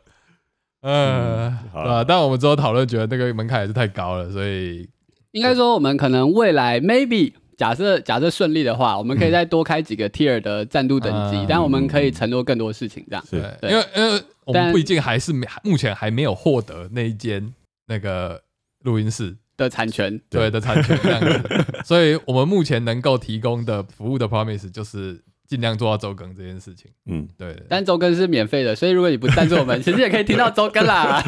[0.82, 2.03] 嗯，对吧？
[2.05, 4.88] 但我们之后讨论觉得那个门槛也是太高了，所以
[5.32, 17.54] 应该说我们可能未来 maybe 假设假设顺利的话，我们可以再多开几个 tier 的赞助等级，但我们可以承诺更多事情，这样对，因为因为我们毕竟还是没目前还没有获得那一间
[17.88, 18.42] 那个
[18.84, 19.38] 录音室。
[19.58, 21.42] 的产权，对的产权这样子，
[21.84, 26.92] 所以我们目前能够提供的服务的 promise 就是尽量做到周更这件事情。
[27.08, 27.60] 嗯，对。
[27.68, 31.24] 但周更是免费的，所以如果你不赞助我们， 其实也可以听到周更啦。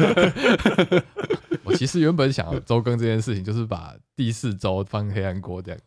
[1.70, 5.84] 我其实原本想要周更这件事情，就是把第四周放黑暗锅这样子。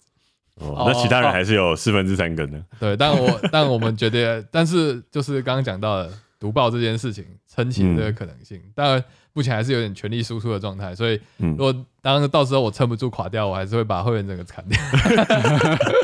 [0.55, 2.63] 哦，那其他人还是有四分之三更的。
[2.79, 9.03] 对，但我但我们觉得，但是就是刚刚讲到的读报这件事情，撑起这个可能性，当然。
[9.35, 14.79] 目前还是有点全力输出的状态，所以如果当到时候我撑不住垮掉，我还是会把会员整个砍掉。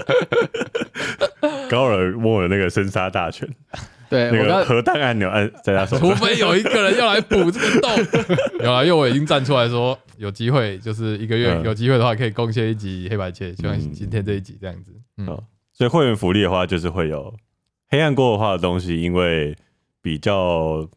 [1.69, 3.47] 高尔握了那个生杀大权，
[4.09, 7.91] 对，那个核弹按钮按在他手上， 除非有一个人要来补这个洞。
[8.63, 14.91] 有啊，因为我已经站出来说有机会，就是一个月有机会的话，可以贡献一集黑白切，就像今天这一集这样子。
[15.17, 15.25] 嗯，
[15.73, 17.33] 所以会员福利的话，就是会有
[17.89, 19.55] 黑暗过的话的东西，因为
[20.01, 20.89] 比较。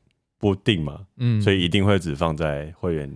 [0.42, 3.08] 不定嘛，嗯，所以一定会只放在会员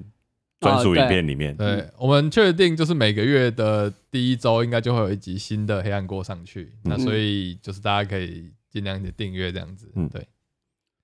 [0.60, 1.56] 专属影片里面。
[1.56, 10.28] 对，我们确定就是每个月的第一周应该就会有一集新的黑暗锅上去，那所以就是大家可以尽量的订阅这样子，嗯，对。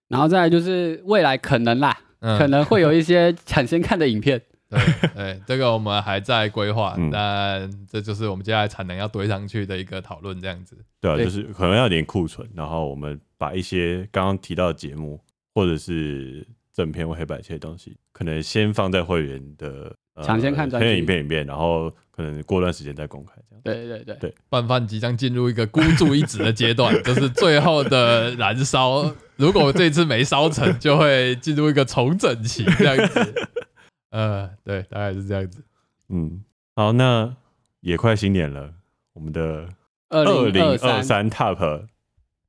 [0.08, 4.38] 然后再来就是未来可能啦，可能会有一些抢先看的影片。
[4.68, 4.80] 对，
[5.14, 10.76] 对，这个我们还在规划，但这就是我们接下来产能要堆上去的一个讨论这样子。
[11.00, 15.18] 对啊，就是可能要点库存，然后我们把一些刚刚提到的节目。
[15.54, 23.32] 或者是正片或黑白切的东西，可能先放在会员的抢先看专影片影片，然后可能过段时间再公开。
[23.48, 29.14] 这样对对对对，拌饭即将进入一个孤注一掷的阶段， 就是最后的燃烧。
[29.36, 33.34] 如果这次没烧成，就会进入一个重整期这样子。
[34.10, 35.64] 呃，对，大概是这样子。
[36.08, 36.44] 嗯，
[36.76, 37.34] 好，那
[37.80, 38.74] 也快新年了，
[39.14, 39.68] 我们的
[40.10, 41.86] 二零二三 Top。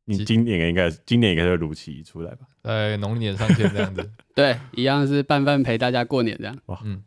[0.06, 2.46] 你今年应该今年应该会如期出来吧？
[2.62, 6.58] 在农历年上线这样子， 对，一样是拌饭陪大家过年这样。
[6.66, 7.02] 哇，嗯，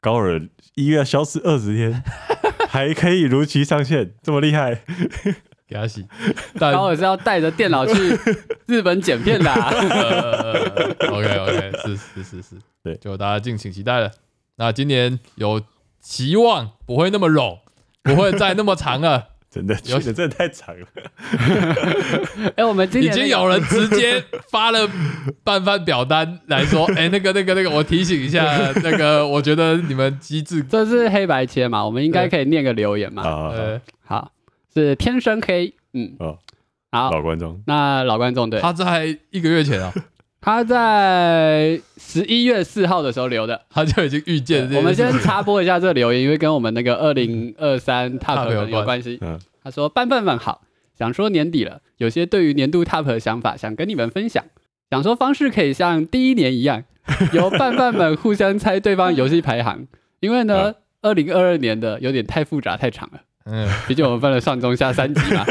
[0.00, 0.40] 高尔
[0.74, 2.02] 一月消失二十天，
[2.68, 4.82] 还可以如期上线，这么厉害，
[5.66, 6.06] 给他洗。
[6.58, 7.92] 高尔是要带着电脑去
[8.66, 9.52] 日本剪片的。
[11.08, 14.10] OK OK，是是是是，对，就大家敬请期待了。
[14.56, 15.60] 那今年有
[16.00, 17.58] 期望不会那么冗，
[18.02, 19.28] 不会再那么长了。
[19.50, 20.86] 真的，有的真的太长了。
[22.56, 24.88] 哎，我们今已经有人直接发了
[25.42, 28.44] 半番表单来说， 哎，那个、那个、那个，我提醒一下，
[28.82, 33.22] 那个，我觉得你们机智 这是黑白切嘛，我们应该可以念个留言嘛。
[34.04, 34.32] 好，
[34.74, 36.38] 是天生黑，嗯，哦。
[36.90, 39.92] 好，老观众，那老观众对，他在一个月前啊。
[40.40, 44.70] 他在十一月四号的时候留的，他就已经预见。
[44.72, 49.20] 我们先 插播一下这个留言，因为跟我们那个二零二三 top 有关系。
[49.62, 50.62] 他说：“拌饭们好，
[50.96, 54.44] 想说年底了，有些对于年度 top 的想法想跟你们分享。
[54.88, 56.84] 想说方式可以像第一年一样，
[57.32, 59.86] 由拌饭们互相猜对方游戏排行。
[60.20, 60.72] 因为呢，
[61.02, 63.20] 二零二二年的有点太复杂太长了。
[63.44, 65.44] 嗯， 毕竟我们分了上中下三集嘛。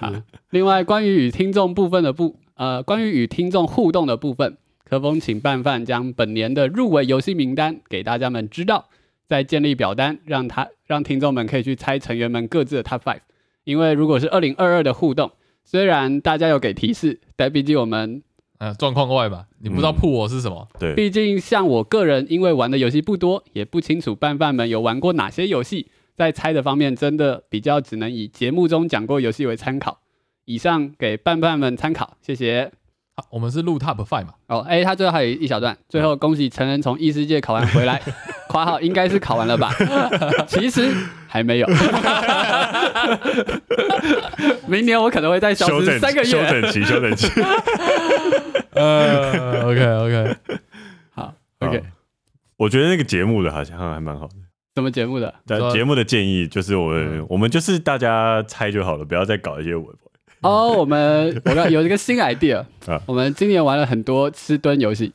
[0.00, 0.12] 好，
[0.50, 8.88] 另外关于与听众部分的部。”呃，关于与听众互动的部分，可否请拌饭将本年的入围游戏名单给大家们知道，
[9.26, 13.20] 再建立表单，让他让听众们可以去猜成员们各自的 Top Five。
[13.64, 15.32] 因为如果是二零二二的互动，
[15.64, 18.22] 虽然大家有给提示，但毕竟我们
[18.58, 20.68] 呃状况外吧，你不知道铺我是什么。
[20.78, 30.02] 对，毕竟像我个人，因为玩的游戏不多，也不清楚拌饭们有玩过哪些游戏，在猜的方面真的比较只能以节目中讲过游戏为参考。
[30.44, 32.70] 以上给伴伴们参考，谢谢。
[33.16, 34.34] 好，我们是录 Top Five 嘛？
[34.48, 38.02] 哦，哎，他最后还有一小段，最后恭喜成人从异世界考完回来，
[38.50, 39.72] 括号应该是考完了吧？
[40.48, 40.92] 其实
[41.28, 41.68] 还没有。
[44.66, 47.28] 明年我可能会再消失三个月，休整期，休整期。
[48.72, 50.36] 呃，OK OK，
[51.12, 51.80] 好 OK。
[52.56, 54.34] 我觉得那个节目的好像还蛮好的。
[54.74, 55.32] 什么节目的？
[55.72, 59.86] 节目的建议就是我们，我们就是大家猜就好了，不要再搞一些文。
[60.44, 62.64] 哦，我们我刚有一个新 idea，
[63.06, 65.12] 我们今年玩了很多吃蹲游戏，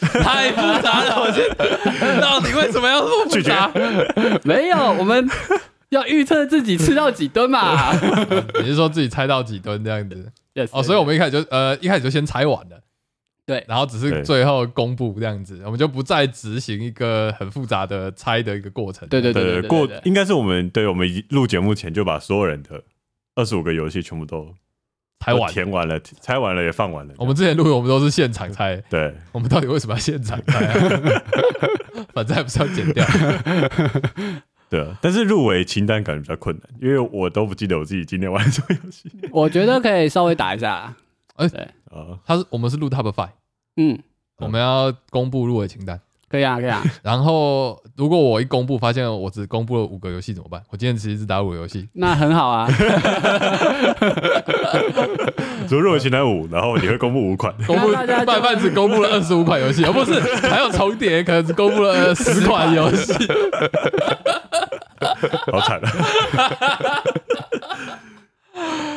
[0.00, 3.70] 太复杂了，我觉得到底为什么要这么复杂？
[4.42, 5.28] 没有，我们
[5.90, 7.92] 要预测自己吃到几吨嘛？
[8.60, 10.70] 你是说自己猜到几吨这样子？Yes。
[10.72, 12.80] 哦，所以我们一开始就呃一开始就先猜完了。
[13.46, 19.06] 对，然后只是最后公布这样子，我们就不再执行一个很复杂的猜的一个过程。
[19.10, 22.82] 对对对对，过应该是我们对我们录节目前就把所有人的
[23.34, 24.54] 二十五个游戏全部都
[25.20, 27.14] 猜完、填完了，猜完了也放完了。
[27.18, 28.76] 我们之前录我们都是现场猜。
[28.88, 30.66] 对， 我们到底为什么要现场猜？
[32.12, 33.04] 反正还不是要剪掉。
[34.70, 39.10] 对，但是入围清单感觉比较困难，因为我都不记得我自己今天玩什么游戏。
[39.30, 40.94] 我觉得可以稍微打一下。
[41.36, 41.60] 哎，对，
[41.90, 43.30] 啊，他是我们是录 Top Five，
[43.76, 44.00] 嗯，
[44.38, 46.00] 我们要公布入围清单，
[46.34, 46.82] 可以啊，可以啊。
[47.00, 50.60] 然后如果我一公布，发现我只公布了五个游戏怎么办？
[50.70, 52.68] 我今天其实只打五个游戏，那很好啊。
[55.68, 60.18] 只入围清单五，然后你会公布五款， 公布半半只公布了二十五款游戏，而不是
[60.48, 63.12] 还有重叠，可能只公布了十款游戏，
[65.52, 65.92] 好惨啊！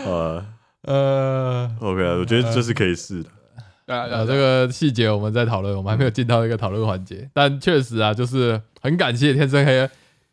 [0.07, 0.43] 呃。
[0.83, 3.29] 呃，OK 啊，我觉得这是可以试的。
[3.87, 7.29] 呃，这个细节我们在讨论，我们还没有进到一个讨论环节。
[7.33, 9.89] 但确实啊，就是很感谢天生黑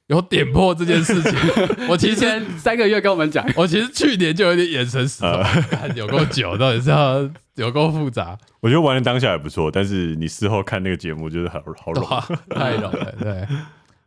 [0.08, 1.32] 有点破这件事情。
[1.88, 5.46] 我提前三个月跟我们讲，我其实去年就有点眼神死了，
[5.94, 8.36] 有够久，到底是要有够复杂。
[8.60, 13.14] 我觉得玩的当下也不错，但是你事后看那个节目，就是好好冷，太冷了。
[13.20, 13.46] 对，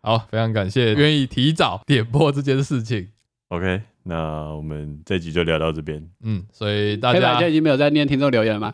[0.01, 3.07] 好，非常感谢愿意提早点破这件事情。
[3.47, 3.81] OK。
[4.09, 6.01] 那我们这集就聊到这边。
[6.23, 8.73] 嗯，所以大家已经没有在念听众留言了吗？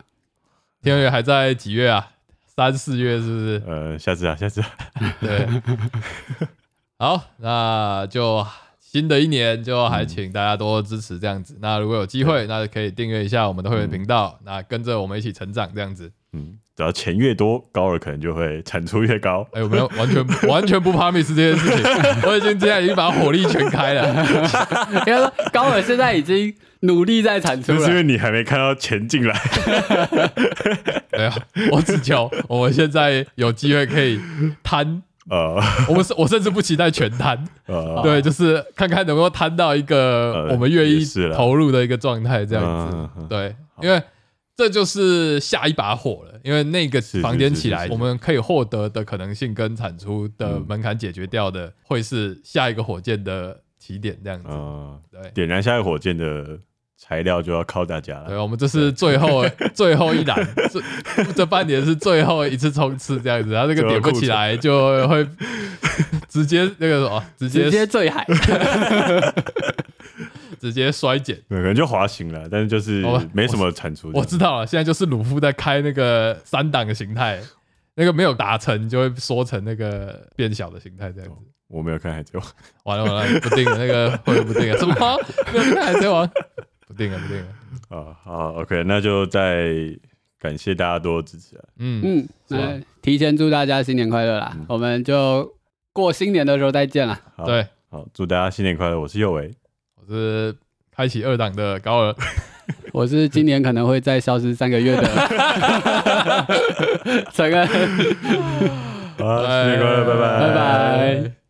[0.84, 2.10] 听众留言还在几月啊？
[2.46, 3.62] 三四月是不是？
[3.66, 4.62] 呃，下次啊，下次。
[5.18, 5.48] 对。
[6.98, 8.46] 好，那就
[8.78, 11.56] 新的一年就还请大家多支持这样子。
[11.62, 16.12] 那如果有机会，那可以订阅一下我们的会员频道，那跟着我们一起成长这样子。
[16.34, 16.58] 嗯。
[16.76, 19.46] 只要钱越多，高尔可能就会产出越高。
[19.52, 21.84] 哎，我们完全完全不怕 miss 这件事情，
[22.24, 24.08] 我已经现在已经把火力全开了。
[24.90, 29.40] 应该说，高尔现在已经努力在产出了，是因为你还没看到钱进来。
[31.12, 31.30] 没有，
[31.70, 34.20] 我只求我们现在有机会可以
[34.64, 35.00] 摊。
[35.30, 35.54] 呃，
[35.88, 37.38] 我们是，我甚至不期待全摊。
[37.66, 41.06] 呃，对，就是看看能够摊到一个我们愿意
[41.36, 43.26] 投入的一个状态，这样子。
[43.28, 44.02] 对，因为。
[44.56, 54.48] 这就是下一把火了，因为那个房间起来，我们可以获得的可能性跟产出的门槛解决掉的，会是下一个火箭的起点这样子。
[55.10, 56.58] 对，点燃下一个火箭的
[56.96, 58.28] 材料就要靠大家了。
[58.28, 59.44] 对，我们这是最后
[59.74, 65.26] 最后一栏，这这半年是最后一次冲刺这样子，然后这个点不起来就会
[66.30, 68.24] 直接那个什么，直接直接坠海。
[70.64, 73.04] 直接衰减，可能就滑行了，但是就是
[73.34, 74.10] 没什么产出。
[74.14, 77.38] 我知道了，现在就是鲁夫在开那个三档的形态，
[77.96, 81.36] 那个没有达成就会缩成那个变小的形态这样子。
[81.68, 82.46] 我没有看海贼王，
[82.84, 84.94] 完了完了，不定了，那个会不定了，什么
[85.52, 86.26] 没有看海贼王？
[86.86, 87.46] 不定了不定了。
[87.90, 89.70] 啊好，OK，那就再
[90.38, 91.62] 感谢大家多支持。
[91.78, 94.56] 嗯嗯，那提前祝大家新年快乐啦！
[94.66, 95.54] 我们就
[95.92, 97.20] 过新年的时候再见了。
[97.44, 98.98] 对，好，祝大家新年快乐！
[98.98, 99.54] 我是佑维。
[100.08, 100.54] 是
[100.94, 102.14] 开启二档的高尔，
[102.92, 105.02] 我是今年可能会再消失三个月的
[107.32, 107.66] 陈恩。
[109.18, 111.43] 好，新年快乐，拜拜，拜拜。